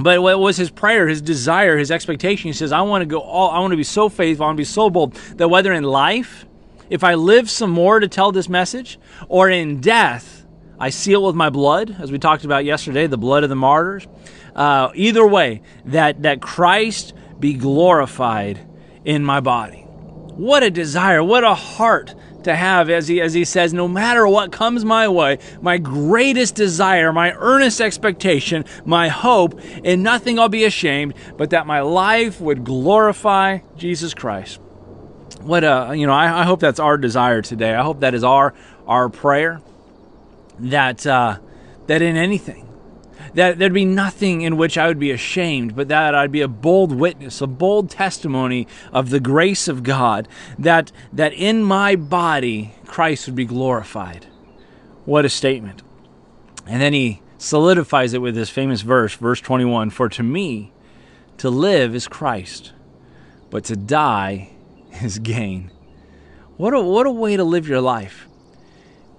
but 0.00 0.20
what 0.20 0.40
was 0.40 0.56
his 0.56 0.68
prayer, 0.68 1.06
his 1.06 1.22
desire, 1.22 1.78
his 1.78 1.92
expectation? 1.92 2.48
He 2.48 2.54
says, 2.54 2.72
"I 2.72 2.80
want 2.80 3.02
to 3.02 3.06
go 3.06 3.20
all. 3.20 3.50
I 3.50 3.60
want 3.60 3.70
to 3.70 3.76
be 3.76 3.84
so 3.84 4.08
faithful. 4.08 4.44
I 4.44 4.48
want 4.48 4.56
to 4.56 4.60
be 4.62 4.64
so 4.64 4.90
bold 4.90 5.14
that 5.36 5.46
whether 5.46 5.72
in 5.72 5.84
life, 5.84 6.44
if 6.90 7.04
I 7.04 7.14
live 7.14 7.48
some 7.48 7.70
more 7.70 8.00
to 8.00 8.08
tell 8.08 8.32
this 8.32 8.48
message, 8.48 8.98
or 9.28 9.48
in 9.48 9.80
death, 9.80 10.44
I 10.76 10.90
seal 10.90 11.24
with 11.24 11.36
my 11.36 11.50
blood, 11.50 11.94
as 12.00 12.10
we 12.10 12.18
talked 12.18 12.44
about 12.44 12.64
yesterday, 12.64 13.06
the 13.06 13.16
blood 13.16 13.44
of 13.44 13.48
the 13.48 13.56
martyrs. 13.56 14.08
Uh, 14.56 14.90
either 14.96 15.24
way, 15.24 15.62
that 15.84 16.22
that 16.22 16.42
Christ 16.42 17.12
be 17.38 17.54
glorified 17.54 18.60
in 19.04 19.24
my 19.24 19.40
body. 19.40 19.82
What 20.36 20.62
a 20.62 20.70
desire! 20.70 21.22
What 21.22 21.44
a 21.44 21.54
heart 21.54 22.14
to 22.46 22.54
have 22.54 22.88
as 22.88 23.08
he 23.08 23.20
as 23.20 23.34
he 23.34 23.44
says 23.44 23.74
no 23.74 23.88
matter 23.88 24.26
what 24.26 24.52
comes 24.52 24.84
my 24.84 25.08
way 25.08 25.36
my 25.60 25.78
greatest 25.78 26.54
desire 26.54 27.12
my 27.12 27.32
earnest 27.32 27.80
expectation 27.80 28.64
my 28.84 29.08
hope 29.08 29.60
in 29.82 30.04
nothing 30.04 30.38
I'll 30.38 30.48
be 30.48 30.64
ashamed 30.64 31.14
but 31.36 31.50
that 31.50 31.66
my 31.66 31.80
life 31.80 32.40
would 32.40 32.62
glorify 32.62 33.58
Jesus 33.76 34.14
Christ 34.14 34.60
what 35.40 35.64
a 35.64 35.92
you 35.96 36.06
know 36.06 36.12
I, 36.12 36.42
I 36.42 36.44
hope 36.44 36.60
that's 36.60 36.78
our 36.78 36.96
desire 36.96 37.42
today 37.42 37.74
I 37.74 37.82
hope 37.82 37.98
that 38.00 38.14
is 38.14 38.22
our 38.22 38.54
our 38.86 39.08
prayer 39.08 39.60
that 40.60 41.04
uh, 41.04 41.38
that 41.88 42.00
in 42.00 42.16
anything 42.16 42.68
that 43.36 43.58
there'd 43.58 43.74
be 43.74 43.84
nothing 43.84 44.40
in 44.40 44.56
which 44.56 44.78
I 44.78 44.88
would 44.88 44.98
be 44.98 45.10
ashamed, 45.10 45.76
but 45.76 45.88
that 45.88 46.14
I'd 46.14 46.32
be 46.32 46.40
a 46.40 46.48
bold 46.48 46.90
witness, 46.90 47.42
a 47.42 47.46
bold 47.46 47.90
testimony 47.90 48.66
of 48.94 49.10
the 49.10 49.20
grace 49.20 49.68
of 49.68 49.82
God, 49.82 50.26
that, 50.58 50.90
that 51.12 51.34
in 51.34 51.62
my 51.62 51.96
body 51.96 52.74
Christ 52.86 53.26
would 53.26 53.36
be 53.36 53.44
glorified. 53.44 54.26
What 55.04 55.26
a 55.26 55.28
statement. 55.28 55.82
And 56.66 56.80
then 56.80 56.94
he 56.94 57.20
solidifies 57.36 58.14
it 58.14 58.22
with 58.22 58.34
this 58.34 58.48
famous 58.48 58.80
verse, 58.80 59.14
verse 59.14 59.42
21 59.42 59.90
For 59.90 60.08
to 60.08 60.22
me, 60.22 60.72
to 61.36 61.50
live 61.50 61.94
is 61.94 62.08
Christ, 62.08 62.72
but 63.50 63.64
to 63.64 63.76
die 63.76 64.48
is 65.02 65.18
gain. 65.18 65.70
What 66.56 66.72
a, 66.72 66.80
what 66.80 67.06
a 67.06 67.10
way 67.10 67.36
to 67.36 67.44
live 67.44 67.68
your 67.68 67.82
life. 67.82 68.28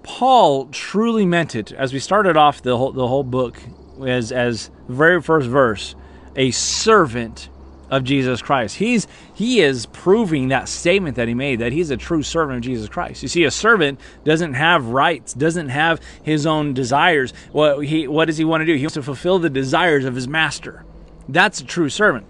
Paul 0.02 0.66
truly 0.66 1.24
meant 1.24 1.54
it 1.54 1.70
as 1.70 1.92
we 1.92 2.00
started 2.00 2.36
off 2.36 2.60
the 2.60 2.76
whole, 2.76 2.90
the 2.90 3.06
whole 3.06 3.22
book 3.22 3.62
as 4.06 4.32
as 4.32 4.70
very 4.88 5.20
first 5.20 5.48
verse, 5.48 5.94
a 6.36 6.50
servant 6.50 7.48
of 7.90 8.04
Jesus 8.04 8.42
Christ. 8.42 8.76
He's 8.76 9.06
he 9.34 9.60
is 9.60 9.86
proving 9.86 10.48
that 10.48 10.68
statement 10.68 11.16
that 11.16 11.28
he 11.28 11.34
made 11.34 11.60
that 11.60 11.72
he's 11.72 11.90
a 11.90 11.96
true 11.96 12.22
servant 12.22 12.58
of 12.58 12.62
Jesus 12.62 12.88
Christ. 12.88 13.22
You 13.22 13.28
see, 13.28 13.44
a 13.44 13.50
servant 13.50 14.00
doesn't 14.24 14.54
have 14.54 14.86
rights, 14.86 15.32
doesn't 15.34 15.70
have 15.70 16.00
his 16.22 16.46
own 16.46 16.74
desires. 16.74 17.32
What 17.52 17.86
he 17.86 18.06
what 18.06 18.26
does 18.26 18.36
he 18.36 18.44
want 18.44 18.62
to 18.62 18.66
do? 18.66 18.74
He 18.74 18.84
wants 18.84 18.94
to 18.94 19.02
fulfill 19.02 19.38
the 19.38 19.50
desires 19.50 20.04
of 20.04 20.14
his 20.14 20.28
master. 20.28 20.84
That's 21.28 21.60
a 21.60 21.64
true 21.64 21.88
servant. 21.88 22.26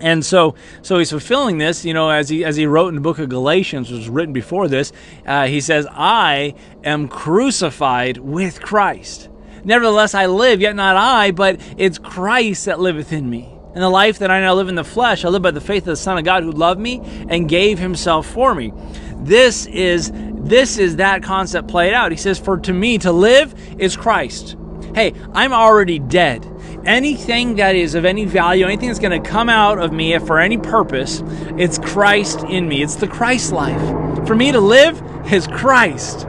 And 0.00 0.24
so, 0.24 0.56
so 0.82 0.98
he's 0.98 1.10
fulfilling 1.10 1.58
this, 1.58 1.84
you 1.84 1.94
know, 1.94 2.10
as 2.10 2.28
he 2.28 2.44
as 2.44 2.56
he 2.56 2.66
wrote 2.66 2.88
in 2.88 2.96
the 2.96 3.00
book 3.00 3.20
of 3.20 3.28
Galatians, 3.28 3.88
which 3.88 3.98
was 3.98 4.08
written 4.08 4.32
before 4.32 4.66
this. 4.66 4.92
Uh, 5.24 5.46
he 5.46 5.60
says, 5.60 5.86
"I 5.92 6.54
am 6.82 7.06
crucified 7.06 8.18
with 8.18 8.60
Christ." 8.60 9.28
Nevertheless, 9.64 10.14
I 10.14 10.26
live, 10.26 10.60
yet 10.60 10.74
not 10.74 10.96
I, 10.96 11.30
but 11.30 11.60
it's 11.76 11.98
Christ 11.98 12.66
that 12.66 12.80
liveth 12.80 13.12
in 13.12 13.28
me. 13.28 13.48
And 13.74 13.82
the 13.82 13.88
life 13.88 14.18
that 14.18 14.30
I 14.30 14.40
now 14.40 14.54
live 14.54 14.68
in 14.68 14.74
the 14.74 14.84
flesh, 14.84 15.24
I 15.24 15.28
live 15.28 15.42
by 15.42 15.50
the 15.50 15.60
faith 15.60 15.82
of 15.82 15.86
the 15.86 15.96
Son 15.96 16.18
of 16.18 16.24
God 16.24 16.42
who 16.42 16.52
loved 16.52 16.80
me 16.80 17.00
and 17.28 17.48
gave 17.48 17.78
himself 17.78 18.26
for 18.26 18.54
me. 18.54 18.72
This 19.16 19.66
is 19.66 20.12
this 20.14 20.76
is 20.76 20.96
that 20.96 21.22
concept 21.22 21.68
played 21.68 21.94
out. 21.94 22.10
He 22.10 22.18
says, 22.18 22.38
For 22.38 22.58
to 22.58 22.72
me 22.72 22.98
to 22.98 23.12
live 23.12 23.54
is 23.78 23.96
Christ. 23.96 24.56
Hey, 24.94 25.14
I'm 25.32 25.52
already 25.52 25.98
dead. 25.98 26.46
Anything 26.84 27.54
that 27.56 27.76
is 27.76 27.94
of 27.94 28.04
any 28.04 28.24
value, 28.24 28.66
anything 28.66 28.88
that's 28.88 28.98
going 28.98 29.22
to 29.22 29.30
come 29.30 29.48
out 29.48 29.78
of 29.78 29.92
me 29.92 30.14
if 30.14 30.26
for 30.26 30.40
any 30.40 30.58
purpose, 30.58 31.22
it's 31.56 31.78
Christ 31.78 32.40
in 32.40 32.68
me. 32.68 32.82
It's 32.82 32.96
the 32.96 33.08
Christ 33.08 33.52
life. 33.52 34.26
For 34.26 34.34
me 34.34 34.52
to 34.52 34.60
live 34.60 35.00
is 35.32 35.46
Christ. 35.46 36.26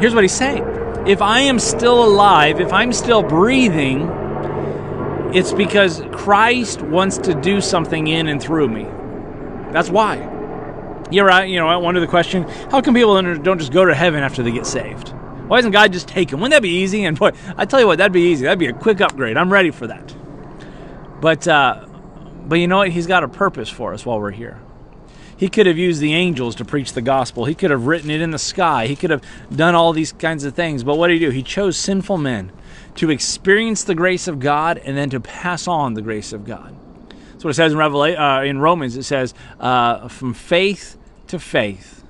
Here's 0.00 0.14
what 0.14 0.22
he's 0.22 0.32
saying 0.32 0.77
if 1.08 1.22
I 1.22 1.40
am 1.40 1.58
still 1.58 2.04
alive, 2.04 2.60
if 2.60 2.72
I'm 2.72 2.92
still 2.92 3.22
breathing, 3.22 4.02
it's 5.34 5.52
because 5.52 6.02
Christ 6.12 6.82
wants 6.82 7.18
to 7.18 7.34
do 7.34 7.60
something 7.60 8.06
in 8.06 8.28
and 8.28 8.42
through 8.42 8.68
me. 8.68 8.84
That's 9.72 9.88
why. 9.88 10.16
You're 11.10 11.26
right. 11.26 11.48
You 11.48 11.58
know, 11.58 11.66
I 11.66 11.76
wonder 11.76 12.00
the 12.00 12.06
question: 12.06 12.42
How 12.70 12.82
come 12.82 12.94
people 12.94 13.20
don't 13.20 13.58
just 13.58 13.72
go 13.72 13.84
to 13.84 13.94
heaven 13.94 14.22
after 14.22 14.42
they 14.42 14.52
get 14.52 14.66
saved? 14.66 15.14
Why 15.48 15.56
doesn't 15.56 15.72
God 15.72 15.94
just 15.94 16.08
take 16.08 16.28
them? 16.28 16.40
Wouldn't 16.40 16.54
that 16.54 16.62
be 16.62 16.82
easy? 16.82 17.04
And 17.04 17.18
boy, 17.18 17.32
I 17.56 17.64
tell 17.64 17.80
you 17.80 17.86
what, 17.86 17.96
that'd 17.96 18.12
be 18.12 18.30
easy. 18.30 18.44
That'd 18.44 18.58
be 18.58 18.66
a 18.66 18.74
quick 18.74 19.00
upgrade. 19.00 19.38
I'm 19.38 19.50
ready 19.50 19.70
for 19.70 19.86
that. 19.86 20.14
But, 21.22 21.48
uh, 21.48 21.86
but 22.46 22.56
you 22.56 22.68
know 22.68 22.78
what? 22.78 22.90
He's 22.90 23.06
got 23.06 23.24
a 23.24 23.28
purpose 23.28 23.70
for 23.70 23.94
us 23.94 24.04
while 24.04 24.20
we're 24.20 24.30
here. 24.30 24.60
He 25.38 25.48
could 25.48 25.66
have 25.66 25.78
used 25.78 26.00
the 26.00 26.14
angels 26.14 26.56
to 26.56 26.64
preach 26.64 26.94
the 26.94 27.00
gospel. 27.00 27.44
He 27.44 27.54
could 27.54 27.70
have 27.70 27.86
written 27.86 28.10
it 28.10 28.20
in 28.20 28.32
the 28.32 28.40
sky. 28.40 28.88
He 28.88 28.96
could 28.96 29.10
have 29.10 29.22
done 29.54 29.76
all 29.76 29.92
these 29.92 30.12
kinds 30.12 30.42
of 30.42 30.54
things. 30.54 30.82
But 30.82 30.96
what 30.96 31.06
did 31.06 31.14
he 31.14 31.20
do? 31.20 31.30
He 31.30 31.44
chose 31.44 31.76
sinful 31.76 32.18
men 32.18 32.50
to 32.96 33.08
experience 33.10 33.84
the 33.84 33.94
grace 33.94 34.26
of 34.26 34.40
God 34.40 34.78
and 34.78 34.96
then 34.96 35.10
to 35.10 35.20
pass 35.20 35.68
on 35.68 35.94
the 35.94 36.02
grace 36.02 36.32
of 36.32 36.44
God. 36.44 36.74
That's 37.30 37.44
what 37.44 37.50
it 37.50 37.54
says 37.54 37.72
in 37.72 37.78
uh, 37.80 38.42
in 38.44 38.58
Romans. 38.58 38.96
It 38.96 39.04
says, 39.04 39.32
uh, 39.60 40.08
"From 40.08 40.34
faith 40.34 40.98
to 41.28 41.38
faith, 41.38 42.02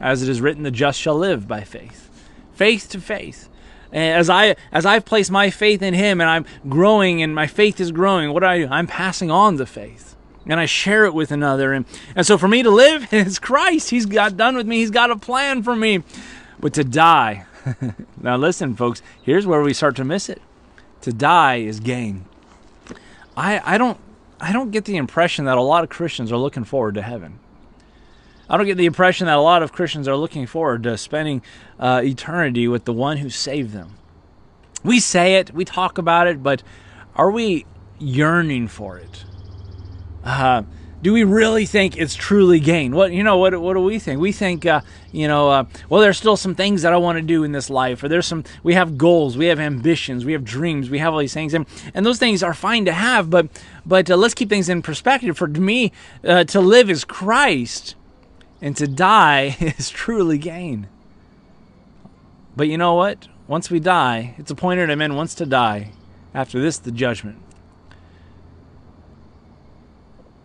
as 0.00 0.22
it 0.22 0.28
is 0.28 0.40
written, 0.40 0.62
the 0.62 0.70
just 0.70 1.00
shall 1.00 1.16
live 1.16 1.48
by 1.48 1.62
faith." 1.62 2.08
Faith 2.54 2.88
to 2.90 3.00
faith. 3.00 3.48
As 3.92 4.30
I 4.30 4.54
as 4.70 4.86
I've 4.86 5.04
placed 5.04 5.32
my 5.32 5.50
faith 5.50 5.82
in 5.82 5.92
Him 5.92 6.20
and 6.20 6.30
I'm 6.30 6.46
growing 6.68 7.20
and 7.20 7.34
my 7.34 7.48
faith 7.48 7.80
is 7.80 7.90
growing, 7.90 8.32
what 8.32 8.40
do 8.40 8.46
I 8.46 8.58
do? 8.58 8.68
I'm 8.70 8.86
passing 8.86 9.30
on 9.30 9.56
the 9.56 9.66
faith 9.66 10.15
and 10.46 10.60
I 10.60 10.66
share 10.66 11.04
it 11.04 11.14
with 11.14 11.30
another. 11.30 11.72
And, 11.72 11.84
and 12.14 12.26
so 12.26 12.38
for 12.38 12.48
me 12.48 12.62
to 12.62 12.70
live 12.70 13.12
is 13.12 13.38
Christ. 13.38 13.90
He's 13.90 14.06
got 14.06 14.36
done 14.36 14.56
with 14.56 14.66
me. 14.66 14.78
He's 14.78 14.90
got 14.90 15.10
a 15.10 15.16
plan 15.16 15.62
for 15.62 15.76
me. 15.76 16.02
But 16.58 16.72
to 16.74 16.84
die, 16.84 17.46
now 18.20 18.36
listen, 18.36 18.74
folks, 18.74 19.02
here's 19.22 19.46
where 19.46 19.62
we 19.62 19.72
start 19.72 19.96
to 19.96 20.04
miss 20.04 20.28
it. 20.28 20.40
To 21.02 21.12
die 21.12 21.56
is 21.56 21.80
gain. 21.80 22.24
I, 23.36 23.60
I 23.74 23.78
don't 23.78 23.98
I 24.40 24.52
don't 24.52 24.70
get 24.70 24.84
the 24.84 24.96
impression 24.96 25.46
that 25.46 25.56
a 25.56 25.62
lot 25.62 25.82
of 25.82 25.90
Christians 25.90 26.30
are 26.30 26.36
looking 26.36 26.64
forward 26.64 26.94
to 26.94 27.02
heaven. 27.02 27.38
I 28.48 28.56
don't 28.56 28.66
get 28.66 28.76
the 28.76 28.86
impression 28.86 29.26
that 29.26 29.36
a 29.36 29.40
lot 29.40 29.62
of 29.62 29.72
Christians 29.72 30.06
are 30.06 30.16
looking 30.16 30.46
forward 30.46 30.82
to 30.84 30.96
spending 30.98 31.42
uh, 31.80 32.02
eternity 32.04 32.68
with 32.68 32.84
the 32.84 32.92
one 32.92 33.16
who 33.16 33.30
saved 33.30 33.72
them. 33.72 33.96
We 34.84 35.00
say 35.00 35.36
it, 35.36 35.52
we 35.52 35.64
talk 35.64 35.98
about 35.98 36.26
it, 36.26 36.42
but 36.42 36.62
are 37.16 37.30
we 37.30 37.66
yearning 37.98 38.68
for 38.68 38.98
it? 38.98 39.24
Uh, 40.26 40.64
do 41.02 41.12
we 41.12 41.22
really 41.22 41.66
think 41.66 41.96
it's 41.96 42.16
truly 42.16 42.58
gain? 42.58 42.92
What 42.92 43.12
you 43.12 43.22
know? 43.22 43.36
What 43.36 43.60
what 43.60 43.74
do 43.74 43.80
we 43.80 44.00
think? 44.00 44.20
We 44.20 44.32
think 44.32 44.66
uh, 44.66 44.80
you 45.12 45.28
know. 45.28 45.50
Uh, 45.50 45.64
well, 45.88 46.00
there's 46.00 46.16
still 46.16 46.36
some 46.36 46.56
things 46.56 46.82
that 46.82 46.92
I 46.92 46.96
want 46.96 47.16
to 47.16 47.22
do 47.22 47.44
in 47.44 47.52
this 47.52 47.70
life, 47.70 48.02
or 48.02 48.08
there's 48.08 48.26
some. 48.26 48.42
We 48.64 48.74
have 48.74 48.98
goals, 48.98 49.36
we 49.36 49.46
have 49.46 49.60
ambitions, 49.60 50.24
we 50.24 50.32
have 50.32 50.42
dreams, 50.42 50.90
we 50.90 50.98
have 50.98 51.12
all 51.12 51.20
these 51.20 51.32
things, 51.32 51.54
and 51.54 51.64
and 51.94 52.04
those 52.04 52.18
things 52.18 52.42
are 52.42 52.54
fine 52.54 52.86
to 52.86 52.92
have. 52.92 53.30
But 53.30 53.48
but 53.86 54.10
uh, 54.10 54.16
let's 54.16 54.34
keep 54.34 54.48
things 54.48 54.68
in 54.68 54.82
perspective. 54.82 55.38
For 55.38 55.46
me, 55.46 55.92
uh, 56.24 56.42
to 56.44 56.60
live 56.60 56.90
is 56.90 57.04
Christ, 57.04 57.94
and 58.60 58.76
to 58.76 58.88
die 58.88 59.56
is 59.78 59.90
truly 59.90 60.38
gain. 60.38 60.88
But 62.56 62.66
you 62.66 62.78
know 62.78 62.94
what? 62.94 63.28
Once 63.46 63.70
we 63.70 63.78
die, 63.78 64.34
it's 64.38 64.50
appointed 64.50 64.90
a 64.90 64.96
man 64.96 65.14
once 65.14 65.36
to 65.36 65.46
die. 65.46 65.92
After 66.34 66.60
this, 66.60 66.78
the 66.78 66.90
judgment. 66.90 67.38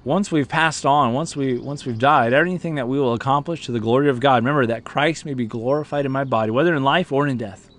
Once 0.04 0.32
we've 0.32 0.50
passed 0.50 0.86
on, 0.86 1.14
once 1.14 1.36
we 1.36 1.58
once 1.58 1.86
we've 1.86 2.00
died, 2.00 2.34
anything 2.34 2.76
that 2.76 2.88
we 2.88 3.00
will 3.00 3.14
accomplish 3.14 3.66
to 3.66 3.72
the 3.72 3.80
glory 3.80 4.10
of 4.10 4.20
God, 4.20 4.44
remember 4.44 4.66
that 4.66 4.84
Christ 4.84 5.26
may 5.26 5.34
be 5.34 5.46
glorified 5.46 6.06
in 6.06 6.12
my 6.12 6.24
body, 6.24 6.52
whether 6.52 6.76
in 6.76 6.84
life 6.84 7.12
or 7.12 7.28
in 7.28 7.38
death. 7.38 7.70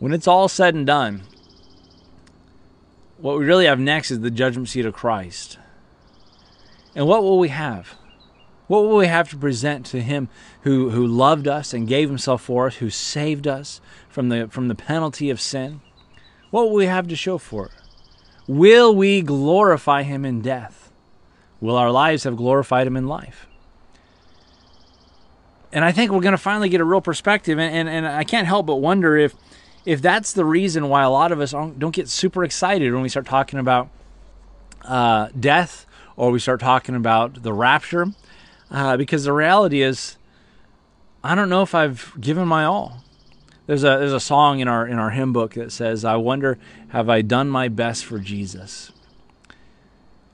When 0.00 0.12
it's 0.12 0.26
all 0.26 0.48
said 0.48 0.74
and 0.74 0.86
done, 0.86 1.22
what 3.18 3.38
we 3.38 3.44
really 3.44 3.66
have 3.66 3.78
next 3.78 4.10
is 4.10 4.20
the 4.20 4.30
judgment 4.30 4.68
seat 4.68 4.86
of 4.86 4.92
Christ. 4.92 5.58
And 6.96 7.06
what 7.06 7.22
will 7.22 7.38
we 7.38 7.48
have? 7.48 7.94
What 8.66 8.84
will 8.84 8.96
we 8.96 9.06
have 9.06 9.28
to 9.30 9.36
present 9.36 9.86
to 9.86 10.00
him 10.00 10.28
who, 10.62 10.90
who 10.90 11.06
loved 11.06 11.46
us 11.46 11.74
and 11.74 11.86
gave 11.86 12.08
himself 12.08 12.42
for 12.42 12.66
us, 12.66 12.76
who 12.76 12.90
saved 12.90 13.46
us 13.46 13.80
from 14.08 14.30
the 14.30 14.48
from 14.48 14.68
the 14.68 14.74
penalty 14.74 15.30
of 15.30 15.40
sin? 15.40 15.80
What 16.50 16.64
will 16.64 16.74
we 16.74 16.86
have 16.86 17.06
to 17.08 17.16
show 17.16 17.38
for 17.38 17.66
it? 17.66 17.72
Will 18.46 18.94
we 18.94 19.22
glorify 19.22 20.02
him 20.02 20.24
in 20.24 20.40
death? 20.40 20.83
Will 21.64 21.76
our 21.76 21.90
lives 21.90 22.24
have 22.24 22.36
glorified 22.36 22.86
Him 22.86 22.94
in 22.94 23.06
life? 23.06 23.46
And 25.72 25.82
I 25.82 25.92
think 25.92 26.12
we're 26.12 26.20
going 26.20 26.32
to 26.32 26.38
finally 26.38 26.68
get 26.68 26.82
a 26.82 26.84
real 26.84 27.00
perspective. 27.00 27.58
And, 27.58 27.74
and, 27.74 27.88
and 27.88 28.06
I 28.06 28.22
can't 28.22 28.46
help 28.46 28.66
but 28.66 28.76
wonder 28.76 29.16
if, 29.16 29.34
if 29.86 30.02
that's 30.02 30.34
the 30.34 30.44
reason 30.44 30.90
why 30.90 31.02
a 31.04 31.08
lot 31.08 31.32
of 31.32 31.40
us 31.40 31.52
don't 31.52 31.94
get 31.94 32.10
super 32.10 32.44
excited 32.44 32.92
when 32.92 33.00
we 33.00 33.08
start 33.08 33.24
talking 33.24 33.58
about 33.58 33.88
uh, 34.82 35.28
death 35.40 35.86
or 36.16 36.30
we 36.30 36.38
start 36.38 36.60
talking 36.60 36.94
about 36.94 37.42
the 37.42 37.54
rapture. 37.54 38.08
Uh, 38.70 38.98
because 38.98 39.24
the 39.24 39.32
reality 39.32 39.80
is, 39.80 40.18
I 41.22 41.34
don't 41.34 41.48
know 41.48 41.62
if 41.62 41.74
I've 41.74 42.12
given 42.20 42.46
my 42.46 42.64
all. 42.64 43.02
There's 43.66 43.84
a 43.84 43.96
there's 43.96 44.12
a 44.12 44.20
song 44.20 44.60
in 44.60 44.68
our 44.68 44.86
in 44.86 44.98
our 44.98 45.10
hymn 45.10 45.32
book 45.32 45.54
that 45.54 45.72
says, 45.72 46.04
"I 46.04 46.16
wonder 46.16 46.58
have 46.88 47.08
I 47.08 47.22
done 47.22 47.48
my 47.48 47.68
best 47.68 48.04
for 48.04 48.18
Jesus." 48.18 48.92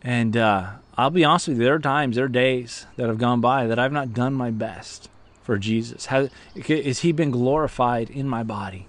And 0.02 0.37
uh, 0.37 0.70
I'll 1.00 1.11
be 1.11 1.25
honest 1.25 1.49
with 1.49 1.59
you, 1.59 1.64
there 1.64 1.75
are 1.75 1.80
times, 1.80 2.16
there 2.16 2.26
are 2.26 2.28
days 2.28 2.87
that 2.97 3.09
have 3.09 3.19
gone 3.19 3.40
by 3.40 3.66
that 3.66 3.78
I've 3.78 3.92
not 3.92 4.12
done 4.12 4.35
my 4.35 4.50
best 4.50 5.09
for 5.42 5.57
Jesus. 5.57 6.07
Has, 6.07 6.30
has 6.66 6.99
He 7.00 7.12
been 7.12 7.30
glorified 7.30 8.11
in 8.11 8.28
my 8.28 8.42
body? 8.42 8.87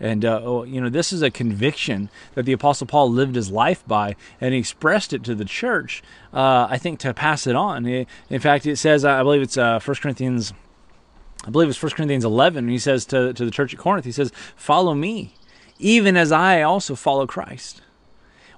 And, 0.00 0.24
uh, 0.24 0.40
oh, 0.42 0.62
you 0.62 0.80
know, 0.80 0.88
this 0.88 1.12
is 1.12 1.22
a 1.22 1.30
conviction 1.30 2.08
that 2.34 2.44
the 2.44 2.52
Apostle 2.52 2.86
Paul 2.86 3.10
lived 3.10 3.34
his 3.34 3.50
life 3.50 3.84
by, 3.86 4.14
and 4.40 4.54
he 4.54 4.60
expressed 4.60 5.12
it 5.12 5.24
to 5.24 5.34
the 5.34 5.44
church, 5.44 6.02
uh, 6.32 6.68
I 6.70 6.78
think, 6.78 7.00
to 7.00 7.12
pass 7.12 7.48
it 7.48 7.56
on. 7.56 7.84
In 7.84 8.40
fact, 8.40 8.64
it 8.64 8.76
says, 8.76 9.04
I 9.04 9.22
believe 9.24 9.42
it's 9.42 9.58
uh, 9.58 9.80
1 9.80 9.96
Corinthians 9.96 10.52
I 11.46 11.50
believe 11.50 11.68
it's 11.68 11.82
1 11.82 11.92
Corinthians 11.92 12.24
11. 12.24 12.68
He 12.68 12.78
says 12.78 13.06
to, 13.06 13.32
to 13.32 13.44
the 13.44 13.50
church 13.50 13.72
at 13.72 13.78
Corinth, 13.78 14.04
he 14.04 14.12
says, 14.12 14.32
Follow 14.56 14.94
me, 14.94 15.34
even 15.78 16.16
as 16.16 16.32
I 16.32 16.62
also 16.62 16.94
follow 16.94 17.26
Christ. 17.26 17.80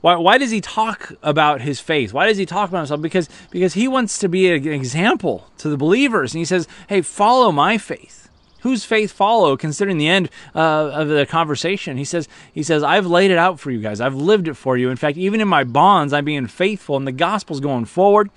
Why, 0.00 0.16
why 0.16 0.38
does 0.38 0.50
he 0.50 0.60
talk 0.60 1.12
about 1.22 1.60
his 1.60 1.80
faith? 1.80 2.12
Why 2.12 2.26
does 2.26 2.38
he 2.38 2.46
talk 2.46 2.70
about 2.70 2.78
himself? 2.78 3.02
Because, 3.02 3.28
because 3.50 3.74
he 3.74 3.86
wants 3.86 4.18
to 4.18 4.28
be 4.28 4.50
an 4.50 4.66
example 4.68 5.46
to 5.58 5.68
the 5.68 5.76
believers. 5.76 6.32
And 6.32 6.38
he 6.38 6.44
says, 6.44 6.66
Hey, 6.88 7.02
follow 7.02 7.52
my 7.52 7.76
faith. 7.76 8.20
Whose 8.60 8.84
faith 8.84 9.12
follow? 9.12 9.56
Considering 9.56 9.98
the 9.98 10.08
end 10.08 10.28
uh, 10.54 10.90
of 10.90 11.08
the 11.08 11.24
conversation, 11.24 11.96
he 11.96 12.04
says, 12.04 12.28
he 12.52 12.62
says, 12.62 12.82
I've 12.82 13.06
laid 13.06 13.30
it 13.30 13.38
out 13.38 13.58
for 13.58 13.70
you 13.70 13.80
guys. 13.80 14.00
I've 14.00 14.14
lived 14.14 14.48
it 14.48 14.54
for 14.54 14.76
you. 14.76 14.90
In 14.90 14.96
fact, 14.96 15.16
even 15.16 15.40
in 15.40 15.48
my 15.48 15.64
bonds, 15.64 16.12
I'm 16.12 16.26
being 16.26 16.46
faithful, 16.46 16.96
and 16.96 17.06
the 17.06 17.12
gospel's 17.12 17.60
going 17.60 17.86
forward. 17.86 18.30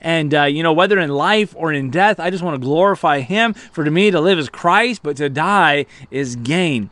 And, 0.00 0.32
uh, 0.34 0.44
you 0.44 0.62
know, 0.62 0.72
whether 0.72 1.00
in 1.00 1.10
life 1.10 1.52
or 1.56 1.72
in 1.72 1.90
death, 1.90 2.20
I 2.20 2.30
just 2.30 2.44
want 2.44 2.54
to 2.54 2.64
glorify 2.64 3.20
Him. 3.20 3.54
For 3.54 3.82
to 3.82 3.90
me, 3.90 4.10
to 4.12 4.20
live 4.20 4.38
is 4.38 4.48
Christ, 4.48 5.02
but 5.02 5.16
to 5.16 5.28
die 5.28 5.86
is 6.12 6.36
gain. 6.36 6.90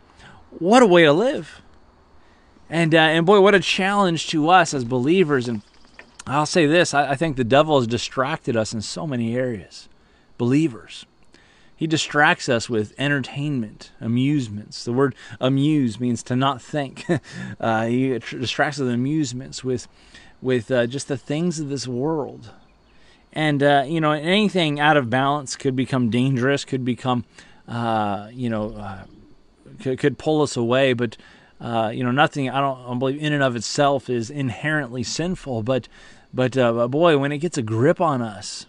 What 0.58 0.82
a 0.82 0.86
way 0.86 1.04
to 1.04 1.12
live. 1.12 1.62
And, 2.70 2.94
uh, 2.94 2.98
and 2.98 3.26
boy, 3.26 3.40
what 3.40 3.54
a 3.54 3.60
challenge 3.60 4.28
to 4.28 4.48
us 4.48 4.74
as 4.74 4.84
believers. 4.84 5.48
And 5.48 5.62
I'll 6.26 6.46
say 6.46 6.66
this 6.66 6.94
I, 6.94 7.10
I 7.10 7.14
think 7.14 7.36
the 7.36 7.44
devil 7.44 7.78
has 7.78 7.86
distracted 7.86 8.56
us 8.56 8.72
in 8.72 8.82
so 8.82 9.06
many 9.06 9.36
areas. 9.36 9.88
Believers. 10.38 11.06
He 11.76 11.86
distracts 11.86 12.48
us 12.48 12.70
with 12.70 12.94
entertainment, 12.98 13.90
amusements. 14.00 14.84
The 14.84 14.92
word 14.92 15.14
amuse 15.40 15.98
means 15.98 16.22
to 16.24 16.36
not 16.36 16.62
think. 16.62 17.04
uh, 17.60 17.86
he 17.86 18.18
distracts 18.18 18.78
us 18.78 18.84
with 18.84 18.94
amusements, 18.94 19.64
with, 19.64 19.88
with 20.40 20.70
uh, 20.70 20.86
just 20.86 21.08
the 21.08 21.16
things 21.16 21.58
of 21.58 21.68
this 21.68 21.88
world 21.88 22.52
and 23.34 23.62
uh, 23.62 23.84
you 23.86 24.00
know 24.00 24.12
anything 24.12 24.80
out 24.80 24.96
of 24.96 25.10
balance 25.10 25.56
could 25.56 25.76
become 25.76 26.08
dangerous 26.08 26.64
could 26.64 26.84
become 26.84 27.24
uh, 27.68 28.28
you 28.32 28.48
know 28.48 28.70
uh, 28.74 29.04
could, 29.80 29.98
could, 29.98 30.18
pull 30.18 30.40
us 30.40 30.56
away 30.56 30.92
but 30.92 31.16
uh, 31.60 31.90
you 31.92 32.04
know 32.04 32.10
nothing 32.10 32.50
I 32.50 32.60
don't, 32.60 32.78
I 32.78 32.86
don't, 32.86 32.98
believe 32.98 33.22
in 33.22 33.32
and 33.32 33.42
of 33.42 33.56
itself 33.56 34.10
is 34.10 34.30
inherently 34.30 35.02
sinful 35.02 35.62
but 35.62 35.88
but 36.32 36.56
uh, 36.56 36.88
boy 36.88 37.18
when 37.18 37.32
it 37.32 37.38
gets 37.38 37.58
a 37.58 37.62
grip 37.62 38.00
on 38.00 38.22
us 38.22 38.66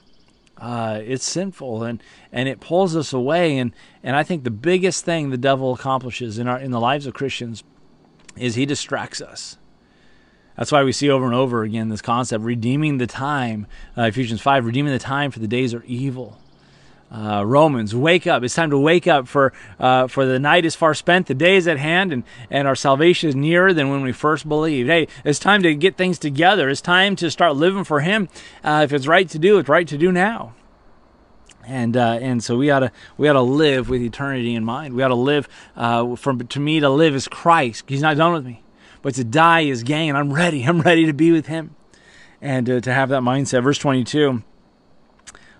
uh, 0.57 1.01
it's 1.03 1.25
sinful 1.25 1.83
and 1.83 2.01
and 2.31 2.47
it 2.47 2.59
pulls 2.59 2.95
us 2.95 3.13
away 3.13 3.57
and 3.57 3.73
and 4.03 4.15
I 4.15 4.23
think 4.23 4.43
the 4.43 4.51
biggest 4.51 5.03
thing 5.05 5.29
the 5.29 5.37
devil 5.37 5.73
accomplishes 5.73 6.37
in 6.37 6.47
our 6.47 6.59
in 6.59 6.71
the 6.71 6.79
lives 6.79 7.07
of 7.07 7.13
Christians 7.13 7.63
is 8.37 8.55
he 8.55 8.65
distracts 8.65 9.21
us 9.21 9.57
that's 10.55 10.71
why 10.71 10.83
we 10.83 10.91
see 10.91 11.09
over 11.09 11.25
and 11.25 11.35
over 11.35 11.63
again 11.63 11.89
this 11.89 12.01
concept 12.01 12.43
redeeming 12.43 12.97
the 12.97 13.07
time. 13.07 13.67
Uh, 13.97 14.03
Ephesians 14.03 14.41
5, 14.41 14.65
redeeming 14.65 14.93
the 14.93 14.99
time 14.99 15.31
for 15.31 15.39
the 15.39 15.47
days 15.47 15.73
are 15.73 15.83
evil. 15.83 16.39
Uh, 17.11 17.43
Romans, 17.45 17.95
wake 17.95 18.27
up. 18.27 18.43
It's 18.43 18.55
time 18.55 18.71
to 18.71 18.77
wake 18.77 19.07
up 19.07 19.27
for 19.27 19.53
uh, 19.79 20.07
for 20.07 20.25
the 20.25 20.39
night 20.39 20.65
is 20.65 20.75
far 20.75 20.93
spent, 20.93 21.27
the 21.27 21.33
day 21.33 21.55
is 21.55 21.67
at 21.67 21.77
hand, 21.77 22.11
and, 22.11 22.23
and 22.49 22.67
our 22.67 22.75
salvation 22.75 23.29
is 23.29 23.35
nearer 23.35 23.73
than 23.73 23.89
when 23.89 24.01
we 24.01 24.11
first 24.11 24.49
believed. 24.49 24.89
Hey, 24.89 25.07
it's 25.23 25.39
time 25.39 25.61
to 25.63 25.75
get 25.75 25.97
things 25.97 26.17
together. 26.17 26.67
It's 26.69 26.81
time 26.81 27.15
to 27.17 27.29
start 27.29 27.55
living 27.55 27.83
for 27.83 28.01
Him. 28.01 28.27
Uh, 28.63 28.81
if 28.83 28.91
it's 28.91 29.07
right 29.07 29.29
to 29.29 29.39
do, 29.39 29.59
it's 29.59 29.69
right 29.69 29.87
to 29.87 29.97
do 29.97 30.11
now. 30.11 30.55
And 31.65 31.95
uh, 31.95 32.17
and 32.21 32.43
so 32.43 32.57
we 32.57 32.69
ought 32.69 32.79
to 32.79 32.91
we 33.17 33.27
ought 33.29 33.33
to 33.33 33.41
live 33.41 33.87
with 33.87 34.01
eternity 34.01 34.55
in 34.55 34.65
mind. 34.65 34.95
We 34.95 35.03
ought 35.03 35.09
to 35.09 35.15
live. 35.15 35.47
Uh, 35.75 36.15
from 36.15 36.47
to 36.47 36.59
me 36.59 36.79
to 36.79 36.89
live 36.89 37.15
is 37.15 37.27
Christ. 37.27 37.85
He's 37.87 38.01
not 38.01 38.17
done 38.17 38.33
with 38.33 38.45
me 38.45 38.63
but 39.05 39.13
to 39.13 39.23
die 39.23 39.61
is 39.61 39.83
gain. 39.83 40.15
I'm 40.15 40.33
ready. 40.33 40.63
I'm 40.63 40.81
ready 40.81 41.05
to 41.05 41.13
be 41.13 41.31
with 41.31 41.45
him 41.45 41.75
and 42.41 42.67
uh, 42.67 42.79
to 42.79 42.91
have 42.91 43.09
that 43.09 43.21
mindset. 43.21 43.61
Verse 43.61 43.77
22 43.77 44.41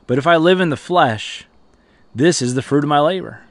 But 0.08 0.18
if 0.18 0.28
I 0.28 0.36
live 0.36 0.60
in 0.60 0.70
the 0.70 0.78
flesh, 0.78 1.46
this 2.14 2.42
is 2.42 2.54
the 2.54 2.62
fruit 2.62 2.84
of 2.84 2.90
my 2.90 3.00
labor. 3.00 3.42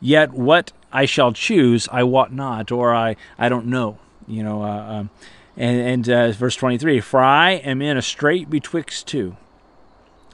Yet 0.00 0.32
what 0.32 0.72
I 0.92 1.04
shall 1.04 1.32
choose, 1.32 1.88
I 1.92 2.02
wot 2.02 2.32
not, 2.32 2.72
or 2.72 2.94
I, 2.94 3.16
I 3.38 3.48
don't 3.48 3.66
know. 3.66 3.98
You 4.26 4.42
know, 4.42 4.62
uh, 4.62 4.92
um, 4.92 5.10
and, 5.56 5.80
and 5.80 6.08
uh, 6.08 6.32
verse 6.32 6.56
23 6.56 7.00
For 7.00 7.20
I 7.20 7.52
am 7.52 7.82
in 7.82 7.96
a 7.96 8.02
strait 8.02 8.48
betwixt 8.48 9.06
two, 9.06 9.36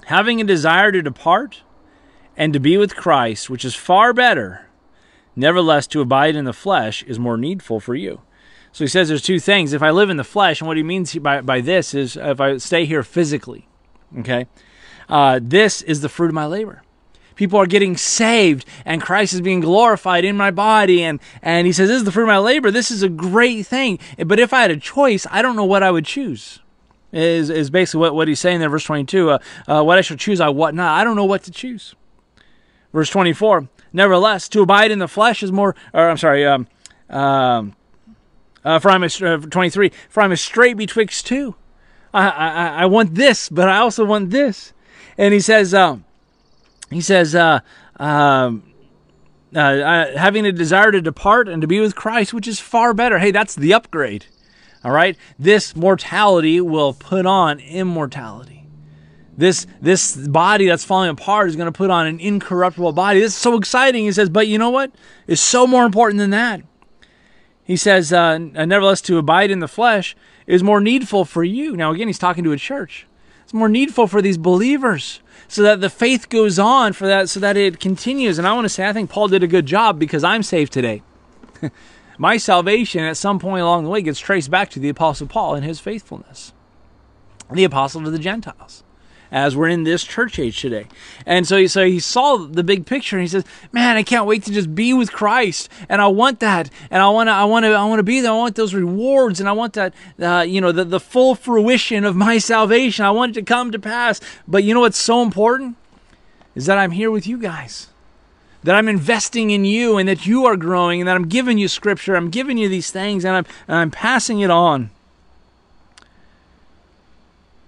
having 0.07 0.41
a 0.41 0.45
desire 0.45 0.93
to 0.93 1.03
depart 1.03 1.62
and 2.37 2.53
to 2.53 2.61
be 2.61 2.77
with 2.77 2.97
Christ, 2.97 3.51
which 3.51 3.65
is 3.65 3.75
far 3.75 4.12
better. 4.12 4.67
Nevertheless, 5.35 5.87
to 5.89 6.01
abide 6.01 6.37
in 6.37 6.45
the 6.45 6.53
flesh 6.53 7.03
is 7.03 7.19
more 7.19 7.37
needful 7.37 7.81
for 7.81 7.95
you. 7.95 8.23
So 8.73 8.85
he 8.85 8.89
says 8.89 9.09
there's 9.09 9.23
two 9.23 9.41
things. 9.41 9.73
If 9.73 9.83
I 9.83 9.91
live 9.91 10.11
in 10.11 10.17
the 10.17 10.25
flesh, 10.25 10.61
and 10.61 10.69
what 10.69 10.77
he 10.77 10.83
means 10.83 11.15
by, 11.17 11.41
by 11.41 11.61
this 11.61 11.95
is 11.95 12.17
if 12.17 12.41
I 12.41 12.59
stay 12.59 12.85
here 12.85 13.03
physically, 13.03 13.67
okay, 14.19 14.47
uh, 15.09 15.40
this 15.42 15.83
is 15.83 16.01
the 16.01 16.09
fruit 16.09 16.29
of 16.29 16.35
my 16.35 16.47
labor. 16.47 16.83
People 17.37 17.61
are 17.61 17.66
getting 17.66 17.99
saved, 17.99 18.64
and 18.85 19.01
Christ 19.01 19.35
is 19.35 19.42
being 19.42 19.61
glorified 19.61 20.25
in 20.25 20.37
my 20.37 20.51
body. 20.51 21.03
And, 21.03 21.21
and 21.42 21.66
he 21.66 21.73
says, 21.73 21.88
This 21.88 21.99
is 21.99 22.05
the 22.05 22.12
fruit 22.12 22.25
of 22.25 22.29
my 22.29 22.38
labor. 22.38 22.71
This 22.71 22.90
is 22.90 23.03
a 23.03 23.11
great 23.11 23.66
thing. 23.66 23.99
But 24.25 24.40
if 24.40 24.53
I 24.55 24.62
had 24.62 24.71
a 24.71 24.79
choice, 24.79 25.27
I 25.31 25.42
don't 25.42 25.55
know 25.55 25.64
what 25.64 25.83
I 25.83 25.90
would 25.90 26.07
choose. 26.07 26.61
Is, 27.12 27.51
is 27.51 27.71
basically 27.71 28.01
what, 28.01 28.14
what 28.14 28.29
he's 28.29 28.40
saying 28.40 28.61
there, 28.61 28.69
verse 28.69 28.85
22. 28.85 29.31
Uh, 29.31 29.38
uh, 29.69 29.83
what 29.85 29.99
I 29.99 30.01
shall 30.01 30.16
choose, 30.16 30.40
I 30.40 30.49
what 30.49 30.75
not. 30.75 30.99
I 30.99 31.05
don't 31.05 31.14
know 31.14 31.25
what 31.25 31.42
to 31.45 31.51
choose. 31.51 31.95
Verse 32.92 33.11
24. 33.11 33.69
Nevertheless, 33.92 34.49
to 34.51 34.62
abide 34.62 34.90
in 34.90 34.99
the 34.99 35.09
flesh 35.09 35.42
is 35.42 35.53
more, 35.53 35.75
or 35.92 36.09
I'm 36.09 36.16
sorry, 36.16 36.45
um, 36.45 36.66
um, 37.09 37.77
uh, 38.64 38.79
for 38.79 38.90
I'm 38.90 39.03
a, 39.03 39.07
uh, 39.07 39.38
23. 39.38 39.92
For 40.09 40.23
I'm 40.23 40.33
a 40.33 40.37
strait 40.37 40.77
betwixt 40.77 41.27
two. 41.27 41.55
I, 42.12 42.29
I, 42.29 42.69
I 42.83 42.87
want 42.87 43.14
this, 43.14 43.49
but 43.49 43.69
I 43.69 43.79
also 43.79 44.05
want 44.05 44.31
this. 44.31 44.73
And 45.18 45.33
he 45.33 45.40
says, 45.40 45.72
um, 45.74 46.05
he 46.90 47.00
says, 47.00 47.35
uh, 47.35 47.61
um, 47.96 48.62
uh, 49.55 50.16
having 50.16 50.44
a 50.44 50.52
desire 50.52 50.92
to 50.92 51.00
depart 51.00 51.48
and 51.48 51.62
to 51.62 51.66
be 51.66 51.81
with 51.81 51.94
Christ, 51.94 52.35
which 52.35 52.46
is 52.46 52.61
far 52.61 52.92
better. 52.92 53.18
Hey, 53.18 53.31
that's 53.31 53.55
the 53.55 53.72
upgrade. 53.72 54.26
All 54.85 54.92
right, 54.92 55.16
this 55.38 55.74
mortality 55.74 56.61
will 56.61 56.92
put 56.92 57.26
on 57.26 57.59
immortality. 57.59 58.66
This 59.37 59.66
this 59.81 60.16
body 60.16 60.66
that's 60.66 60.85
falling 60.85 61.11
apart 61.11 61.48
is 61.48 61.57
going 61.57 61.66
to 61.66 61.76
put 61.76 61.90
on 61.90 62.07
an 62.07 62.20
incorruptible 62.20 62.92
body. 62.92 63.20
This 63.20 63.33
is 63.33 63.38
so 63.38 63.57
exciting. 63.57 64.05
He 64.05 64.12
says, 64.12 64.31
but 64.31 64.46
you 64.46 64.59
know 64.59 64.70
what? 64.70 64.92
It's 65.26 65.42
so 65.42 65.66
more 65.66 65.85
important 65.85 66.18
than 66.18 66.31
that. 66.31 66.62
He 67.64 67.76
says, 67.76 68.12
uh, 68.12 68.38
nevertheless, 68.38 69.00
to 69.02 69.18
abide 69.18 69.50
in 69.50 69.59
the 69.59 69.68
flesh 69.68 70.16
is 70.46 70.62
more 70.62 70.81
needful 70.81 71.24
for 71.24 71.42
you. 71.42 71.76
Now, 71.76 71.90
again, 71.90 72.07
he's 72.07 72.18
talking 72.18 72.44
to 72.44 72.52
a 72.52 72.57
church. 72.57 73.07
It's 73.46 73.54
more 73.54 73.68
needful 73.68 74.09
for 74.09 74.20
these 74.20 74.38
believers 74.38 75.20
so 75.46 75.62
that 75.62 75.80
the 75.80 75.88
faith 75.88 76.28
goes 76.28 76.59
on, 76.59 76.92
for 76.94 77.06
that, 77.06 77.28
so 77.28 77.38
that 77.38 77.56
it 77.56 77.78
continues. 77.78 78.38
And 78.38 78.48
I 78.48 78.52
want 78.52 78.64
to 78.64 78.68
say, 78.68 78.88
I 78.88 78.92
think 78.92 79.09
Paul 79.09 79.28
did 79.28 79.44
a 79.44 79.46
good 79.46 79.66
job 79.66 80.00
because 80.00 80.24
I'm 80.24 80.42
saved 80.42 80.72
today. 80.72 81.04
My 82.18 82.38
salvation 82.38 83.04
at 83.04 83.16
some 83.16 83.38
point 83.38 83.62
along 83.62 83.85
the 83.85 83.90
way 83.90 84.02
gets 84.02 84.18
traced 84.18 84.50
back 84.50 84.68
to 84.70 84.80
the 84.80 84.88
Apostle 84.88 85.28
Paul 85.28 85.54
and 85.54 85.64
his 85.64 85.78
faithfulness, 85.78 86.54
the 87.48 87.62
apostle 87.62 88.02
to 88.02 88.11
the 88.11 88.18
Gentiles 88.18 88.82
as 89.31 89.57
we're 89.57 89.69
in 89.69 89.85
this 89.85 90.05
church 90.05 90.39
age 90.39 90.61
today. 90.61 90.87
And 91.25 91.47
so, 91.47 91.67
so 91.67 91.85
he 91.85 92.01
saw 92.01 92.37
the 92.37 92.62
big 92.62 92.87
picture 92.87 93.17
and 93.17 93.23
he 93.23 93.29
says, 93.29 93.45
"Man, 93.73 93.97
I 93.97 94.03
can't 94.03 94.27
wait 94.27 94.45
to 94.45 94.53
just 94.53 94.75
be 94.75 94.93
with 94.93 95.12
Christ, 95.12 95.69
and 95.89 96.01
I 96.01 96.07
want 96.07 96.41
that, 96.41 96.71
and 96.91 97.03
I 97.03 97.09
want 97.09 97.29
to, 97.29 97.33
I 97.33 97.45
want 97.45 97.65
to, 97.65 97.73
I 97.73 97.85
want 97.85 97.99
to 97.99 98.05
be 98.05 98.21
there. 98.21 98.33
I 98.33 98.37
want 98.37 98.57
those 98.57 98.75
rewards, 98.75 99.41
and 99.41 99.49
I 99.49 99.53
want 99.53 99.75
that, 99.75 99.95
uh, 100.21 100.45
you 100.47 100.61
know, 100.61 100.73
the 100.73 100.85
the 100.85 101.01
full 101.01 101.35
fruition 101.35 102.05
of 102.05 102.17
my 102.17 102.39
salvation. 102.39 103.05
I 103.05 103.11
want 103.11 103.37
it 103.37 103.41
to 103.41 103.45
come 103.45 103.73
to 103.73 103.79
pass. 103.79 104.21
But 104.47 104.65
you 104.65 104.75
know 104.75 104.81
what's 104.81 104.99
so 104.99 105.23
important 105.23 105.77
is 106.55 106.67
that 106.67 106.79
I'm 106.79 106.93
here 106.93 107.11
with 107.11 107.27
you 107.27 107.39
guys." 107.39 107.89
That 108.65 108.75
I'm 108.75 108.89
investing 108.89 109.51
in 109.51 109.65
you 109.65 109.97
and 109.97 110.09
that 110.09 110.27
you 110.27 110.45
are 110.45 110.57
growing 110.57 111.01
and 111.01 111.07
that 111.07 111.15
I'm 111.15 111.29
giving 111.29 111.57
you 111.57 111.69
scripture, 111.69 112.17
I'm 112.17 112.31
giving 112.31 112.59
you 112.59 112.69
these 112.69 112.91
things 112.91 113.25
and 113.25 113.37
I'm, 113.37 113.47
and 113.69 113.77
I'm 113.77 113.91
passing 113.93 114.41
it 114.41 114.51
on. 114.51 114.91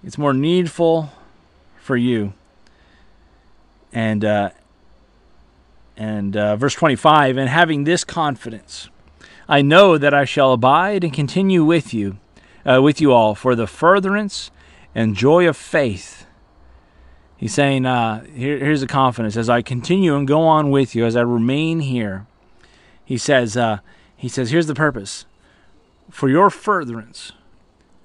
It's 0.03 0.17
more 0.17 0.33
needful 0.33 1.11
for 1.89 1.97
you. 1.97 2.33
And 3.91 4.23
uh, 4.23 4.51
and 5.97 6.37
uh, 6.37 6.55
verse 6.55 6.75
25, 6.75 7.35
and 7.35 7.49
having 7.49 7.83
this 7.83 8.03
confidence, 8.03 8.89
I 9.47 9.63
know 9.63 9.97
that 9.97 10.13
I 10.13 10.23
shall 10.23 10.53
abide 10.53 11.03
and 11.03 11.11
continue 11.11 11.65
with 11.65 11.91
you 11.91 12.19
uh, 12.63 12.79
with 12.83 13.01
you 13.01 13.11
all 13.11 13.33
for 13.33 13.55
the 13.55 13.65
furtherance 13.65 14.51
and 14.93 15.15
joy 15.15 15.47
of 15.47 15.57
faith. 15.57 16.27
He's 17.35 17.55
saying, 17.55 17.87
uh, 17.87 18.23
here, 18.25 18.59
here's 18.59 18.81
the 18.81 18.87
confidence 18.87 19.35
as 19.35 19.49
I 19.49 19.63
continue 19.63 20.15
and 20.15 20.27
go 20.27 20.43
on 20.43 20.69
with 20.69 20.93
you, 20.93 21.07
as 21.07 21.15
I 21.15 21.21
remain 21.21 21.79
here. 21.79 22.27
He 23.03 23.17
says, 23.17 23.57
uh, 23.57 23.79
he 24.15 24.29
says, 24.29 24.51
here's 24.51 24.67
the 24.67 24.75
purpose 24.75 25.25
for 26.11 26.29
your 26.29 26.51
furtherance 26.51 27.31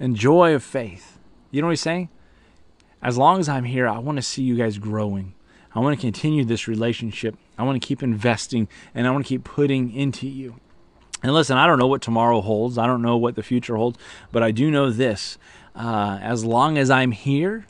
and 0.00 0.16
joy 0.16 0.54
of 0.54 0.62
faith. 0.62 1.18
You 1.50 1.60
know 1.60 1.66
what 1.66 1.72
he's 1.72 1.82
saying? 1.82 2.08
As 3.04 3.18
long 3.18 3.38
as 3.38 3.50
I'm 3.50 3.64
here, 3.64 3.86
I 3.86 3.98
want 3.98 4.16
to 4.16 4.22
see 4.22 4.42
you 4.42 4.56
guys 4.56 4.78
growing. 4.78 5.34
I 5.74 5.80
want 5.80 5.94
to 5.94 6.00
continue 6.00 6.42
this 6.42 6.66
relationship. 6.66 7.36
I 7.58 7.62
want 7.62 7.80
to 7.80 7.86
keep 7.86 8.02
investing 8.02 8.66
and 8.94 9.06
I 9.06 9.10
want 9.10 9.26
to 9.26 9.28
keep 9.28 9.44
putting 9.44 9.92
into 9.92 10.26
you. 10.26 10.56
And 11.22 11.34
listen, 11.34 11.58
I 11.58 11.66
don't 11.66 11.78
know 11.78 11.86
what 11.86 12.00
tomorrow 12.00 12.40
holds. 12.40 12.78
I 12.78 12.86
don't 12.86 13.02
know 13.02 13.18
what 13.18 13.34
the 13.34 13.42
future 13.42 13.76
holds, 13.76 13.98
but 14.32 14.42
I 14.42 14.52
do 14.52 14.70
know 14.70 14.90
this. 14.90 15.36
Uh, 15.74 16.18
as 16.22 16.44
long 16.44 16.78
as 16.78 16.90
I'm 16.90 17.10
here 17.10 17.66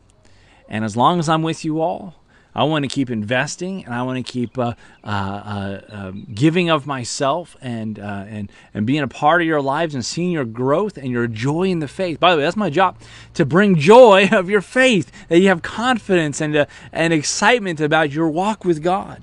and 0.69 0.85
as 0.85 0.97
long 0.97 1.19
as 1.19 1.29
I'm 1.29 1.43
with 1.43 1.65
you 1.65 1.81
all, 1.81 2.15
I 2.55 2.65
want 2.65 2.85
to 2.85 2.89
keep 2.89 3.11
investing 3.11 3.85
and 3.85 3.93
I 3.93 4.03
want 4.03 4.25
to 4.25 4.33
keep 4.33 4.57
uh, 4.59 4.75
uh, 5.03 5.07
uh, 5.07 5.81
um, 5.89 6.27
giving 6.33 6.71
of 6.71 6.87
myself 6.87 7.57
and, 7.61 7.99
uh, 7.99 8.25
and, 8.29 8.51
and 8.73 8.87
being 8.87 9.03
a 9.03 9.09
part 9.09 9.41
of 9.41 9.47
your 9.47 9.61
lives 9.61 9.95
and 9.95 10.05
seeing 10.05 10.31
your 10.31 10.45
growth 10.45 10.97
and 10.97 11.09
your 11.09 11.27
joy 11.27 11.65
in 11.65 11.81
the 11.81 11.89
faith. 11.89 12.21
By 12.21 12.31
the 12.33 12.39
way, 12.39 12.45
that's 12.45 12.57
my 12.57 12.71
job 12.71 12.97
to 13.35 13.45
bring 13.45 13.77
joy 13.77 14.29
of 14.33 14.49
your 14.49 14.61
faith, 14.61 15.11
that 15.29 15.41
you 15.41 15.49
have 15.49 15.63
confidence 15.63 16.41
and, 16.41 16.55
uh, 16.55 16.67
and 16.93 17.13
excitement 17.13 17.81
about 17.81 18.13
your 18.13 18.29
walk 18.29 18.65
with 18.65 18.83
God. 18.83 19.23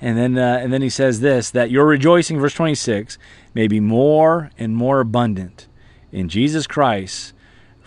And 0.00 0.16
then, 0.16 0.38
uh, 0.38 0.60
and 0.60 0.72
then 0.72 0.82
he 0.82 0.90
says 0.90 1.20
this 1.20 1.50
that 1.50 1.70
your 1.70 1.86
rejoicing, 1.86 2.38
verse 2.38 2.54
26, 2.54 3.18
may 3.54 3.66
be 3.66 3.80
more 3.80 4.50
and 4.58 4.76
more 4.76 5.00
abundant 5.00 5.66
in 6.12 6.28
Jesus 6.28 6.66
Christ 6.66 7.32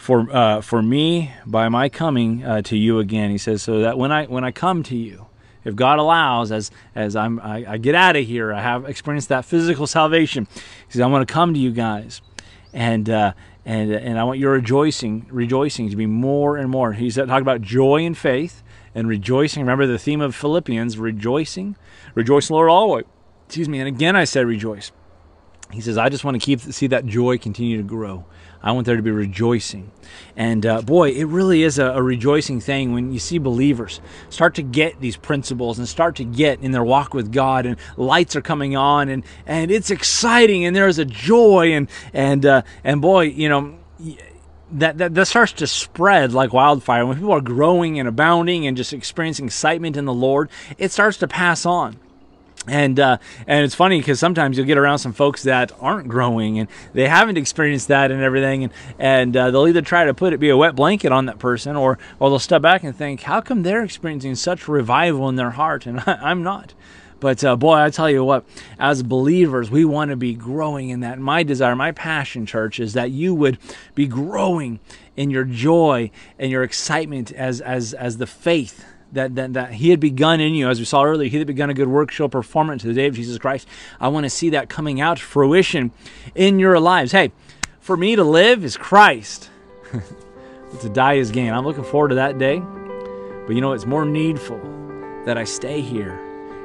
for 0.01 0.27
uh, 0.35 0.61
for 0.61 0.81
me 0.81 1.31
by 1.45 1.69
my 1.69 1.87
coming 1.87 2.43
uh, 2.43 2.63
to 2.63 2.75
you 2.75 2.97
again. 2.97 3.29
He 3.29 3.37
says 3.37 3.61
so 3.61 3.81
that 3.81 3.99
when 3.99 4.11
I 4.11 4.25
when 4.25 4.43
I 4.43 4.51
come 4.51 4.81
to 4.83 4.95
you, 4.95 5.27
if 5.63 5.75
God 5.75 5.99
allows, 5.99 6.51
as 6.51 6.71
as 6.95 7.15
I'm 7.15 7.39
I, 7.39 7.65
I 7.67 7.77
get 7.77 7.93
out 7.93 8.15
of 8.15 8.25
here, 8.25 8.51
I 8.51 8.61
have 8.61 8.89
experienced 8.89 9.29
that 9.29 9.45
physical 9.45 9.85
salvation. 9.85 10.47
He 10.55 10.93
says 10.93 11.01
I 11.01 11.05
want 11.05 11.27
to 11.27 11.31
come 11.31 11.53
to 11.53 11.59
you 11.59 11.69
guys, 11.69 12.23
and 12.73 13.07
uh, 13.11 13.33
and 13.63 13.91
and 13.91 14.17
I 14.17 14.23
want 14.23 14.39
your 14.39 14.53
rejoicing 14.53 15.27
rejoicing 15.29 15.91
to 15.91 15.95
be 15.95 16.07
more 16.07 16.57
and 16.57 16.67
more. 16.67 16.93
He's 16.93 17.15
talking 17.15 17.35
about 17.35 17.61
joy 17.61 18.03
and 18.03 18.17
faith 18.17 18.63
and 18.95 19.07
rejoicing. 19.07 19.61
Remember 19.61 19.85
the 19.85 19.99
theme 19.99 20.19
of 20.19 20.33
Philippians: 20.33 20.97
rejoicing, 20.97 21.75
rejoice, 22.15 22.49
Lord, 22.49 22.71
always. 22.71 23.05
Excuse 23.45 23.69
me. 23.69 23.77
And 23.77 23.87
again, 23.87 24.15
I 24.15 24.23
said 24.23 24.47
rejoice. 24.47 24.91
He 25.71 25.81
says, 25.81 25.97
I 25.97 26.09
just 26.09 26.23
want 26.23 26.39
to 26.39 26.45
keep 26.45 26.59
see 26.59 26.87
that 26.87 27.05
joy 27.05 27.37
continue 27.37 27.77
to 27.77 27.83
grow. 27.83 28.25
I 28.63 28.71
want 28.73 28.85
there 28.85 28.95
to 28.95 29.01
be 29.01 29.11
rejoicing. 29.11 29.91
And 30.35 30.65
uh, 30.65 30.81
boy, 30.81 31.09
it 31.11 31.25
really 31.25 31.63
is 31.63 31.79
a, 31.79 31.87
a, 31.87 32.03
rejoicing 32.03 32.59
thing 32.59 32.93
when 32.93 33.11
you 33.11 33.17
see 33.17 33.39
believers 33.39 34.01
start 34.29 34.55
to 34.55 34.61
get 34.61 34.99
these 35.01 35.17
principles 35.17 35.79
and 35.79 35.87
start 35.87 36.15
to 36.17 36.23
get 36.23 36.61
in 36.61 36.71
their 36.71 36.83
walk 36.83 37.13
with 37.13 37.31
God, 37.31 37.65
and 37.65 37.77
lights 37.97 38.35
are 38.35 38.41
coming 38.41 38.75
on, 38.75 39.09
and 39.09 39.23
and 39.45 39.71
it's 39.71 39.89
exciting, 39.89 40.65
and 40.65 40.75
there's 40.75 40.99
a 40.99 41.05
joy, 41.05 41.73
and 41.73 41.89
and 42.13 42.45
uh, 42.45 42.61
and 42.83 43.01
boy, 43.01 43.23
you 43.23 43.49
know. 43.49 43.77
That, 44.73 44.99
that, 44.99 45.13
that 45.15 45.25
starts 45.25 45.51
to 45.51 45.67
spread 45.67 46.31
like 46.31 46.53
wildfire. 46.53 47.05
When 47.05 47.17
people 47.17 47.33
are 47.33 47.41
growing 47.41 47.99
and 47.99 48.07
abounding 48.07 48.65
and 48.65 48.77
just 48.77 48.93
experiencing 48.93 49.47
excitement 49.47 49.97
in 49.97 50.05
the 50.05 50.13
Lord, 50.13 50.49
it 50.77 50.93
starts 50.93 51.17
to 51.17 51.27
pass 51.27 51.65
on 51.65 51.97
and 52.67 52.99
uh, 52.99 53.17
and 53.47 53.65
it's 53.65 53.73
funny 53.73 53.99
because 53.99 54.19
sometimes 54.19 54.57
you'll 54.57 54.67
get 54.67 54.77
around 54.77 54.99
some 54.99 55.13
folks 55.13 55.43
that 55.43 55.71
aren't 55.79 56.07
growing 56.07 56.59
and 56.59 56.69
they 56.93 57.07
haven't 57.07 57.37
experienced 57.37 57.87
that 57.87 58.11
and 58.11 58.21
everything, 58.21 58.65
and 58.65 58.73
and 58.99 59.35
uh, 59.35 59.49
they'll 59.49 59.67
either 59.67 59.81
try 59.81 60.05
to 60.05 60.13
put 60.13 60.33
it 60.33 60.39
be 60.39 60.49
a 60.49 60.57
wet 60.57 60.75
blanket 60.75 61.11
on 61.11 61.25
that 61.25 61.39
person, 61.39 61.75
or 61.75 61.97
or 62.19 62.29
they'll 62.29 62.39
step 62.39 62.61
back 62.61 62.83
and 62.83 62.95
think, 62.95 63.21
how 63.21 63.41
come 63.41 63.63
they're 63.63 63.83
experiencing 63.83 64.35
such 64.35 64.67
revival 64.67 65.27
in 65.27 65.35
their 65.35 65.51
heart 65.51 65.85
and 65.85 65.99
I, 66.05 66.31
am 66.31 66.43
not? 66.43 66.73
But 67.19 67.43
uh, 67.43 67.55
boy, 67.55 67.75
I 67.75 67.89
tell 67.91 68.09
you 68.09 68.23
what, 68.23 68.45
as 68.79 69.03
believers, 69.03 69.69
we 69.69 69.85
want 69.85 70.09
to 70.09 70.17
be 70.17 70.33
growing 70.33 70.89
in 70.89 71.01
that. 71.01 71.19
My 71.19 71.43
desire, 71.43 71.75
my 71.75 71.91
passion, 71.91 72.47
church, 72.47 72.79
is 72.79 72.93
that 72.93 73.11
you 73.11 73.35
would 73.35 73.59
be 73.93 74.07
growing 74.07 74.79
in 75.15 75.29
your 75.29 75.43
joy 75.43 76.09
and 76.39 76.51
your 76.51 76.63
excitement 76.63 77.31
as 77.31 77.61
as 77.61 77.93
as 77.93 78.17
the 78.17 78.27
faith 78.27 78.85
that, 79.11 79.35
that, 79.35 79.53
that 79.53 79.73
he 79.73 79.89
had 79.89 79.99
begun 79.99 80.39
in 80.39 80.53
you, 80.53 80.69
as 80.69 80.79
we 80.79 80.85
saw 80.85 81.03
earlier, 81.03 81.29
he 81.29 81.37
that 81.37 81.45
begun 81.45 81.69
a 81.69 81.73
good 81.73 81.87
work 81.87 82.11
shall 82.11 82.29
perform 82.29 82.69
it 82.69 82.79
to 82.79 82.87
the 82.87 82.93
day 82.93 83.07
of 83.07 83.15
Jesus 83.15 83.37
Christ. 83.37 83.67
I 83.99 84.07
want 84.07 84.25
to 84.25 84.29
see 84.29 84.49
that 84.51 84.69
coming 84.69 85.01
out 85.01 85.19
fruition 85.19 85.91
in 86.35 86.59
your 86.59 86.79
lives. 86.79 87.11
Hey, 87.11 87.31
for 87.79 87.97
me 87.97 88.15
to 88.15 88.23
live 88.23 88.63
is 88.63 88.77
Christ. 88.77 89.49
to 90.81 90.89
die 90.89 91.13
is 91.13 91.31
gain. 91.31 91.51
I'm 91.53 91.65
looking 91.65 91.83
forward 91.83 92.09
to 92.09 92.15
that 92.15 92.37
day. 92.37 92.59
But 92.59 93.55
you 93.55 93.61
know, 93.61 93.73
it's 93.73 93.85
more 93.85 94.05
needful 94.05 94.59
that 95.25 95.37
I 95.37 95.43
stay 95.43 95.81
here 95.81 96.19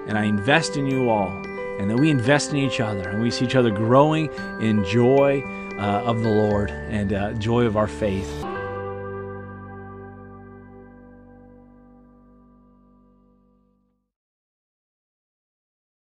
and 0.07 0.17
I 0.17 0.25
invest 0.25 0.77
in 0.77 0.87
you 0.87 1.11
all 1.11 1.31
and 1.79 1.91
that 1.91 1.99
we 1.99 2.11
invest 2.11 2.53
in 2.53 2.59
each 2.59 2.81
other 2.81 3.09
and 3.09 3.23
we 3.23 3.31
see 3.31 3.45
each 3.45 3.57
other 3.57 3.71
growing 3.71 4.31
in 4.61 4.85
joy 4.85 5.43
uh, 5.79 6.05
of 6.05 6.23
the 6.23 6.31
Lord 6.31 6.71
and 6.71 7.13
uh, 7.13 7.33
joy 7.35 7.65
of 7.65 7.77
our 7.77 7.89
faith. 7.89 8.56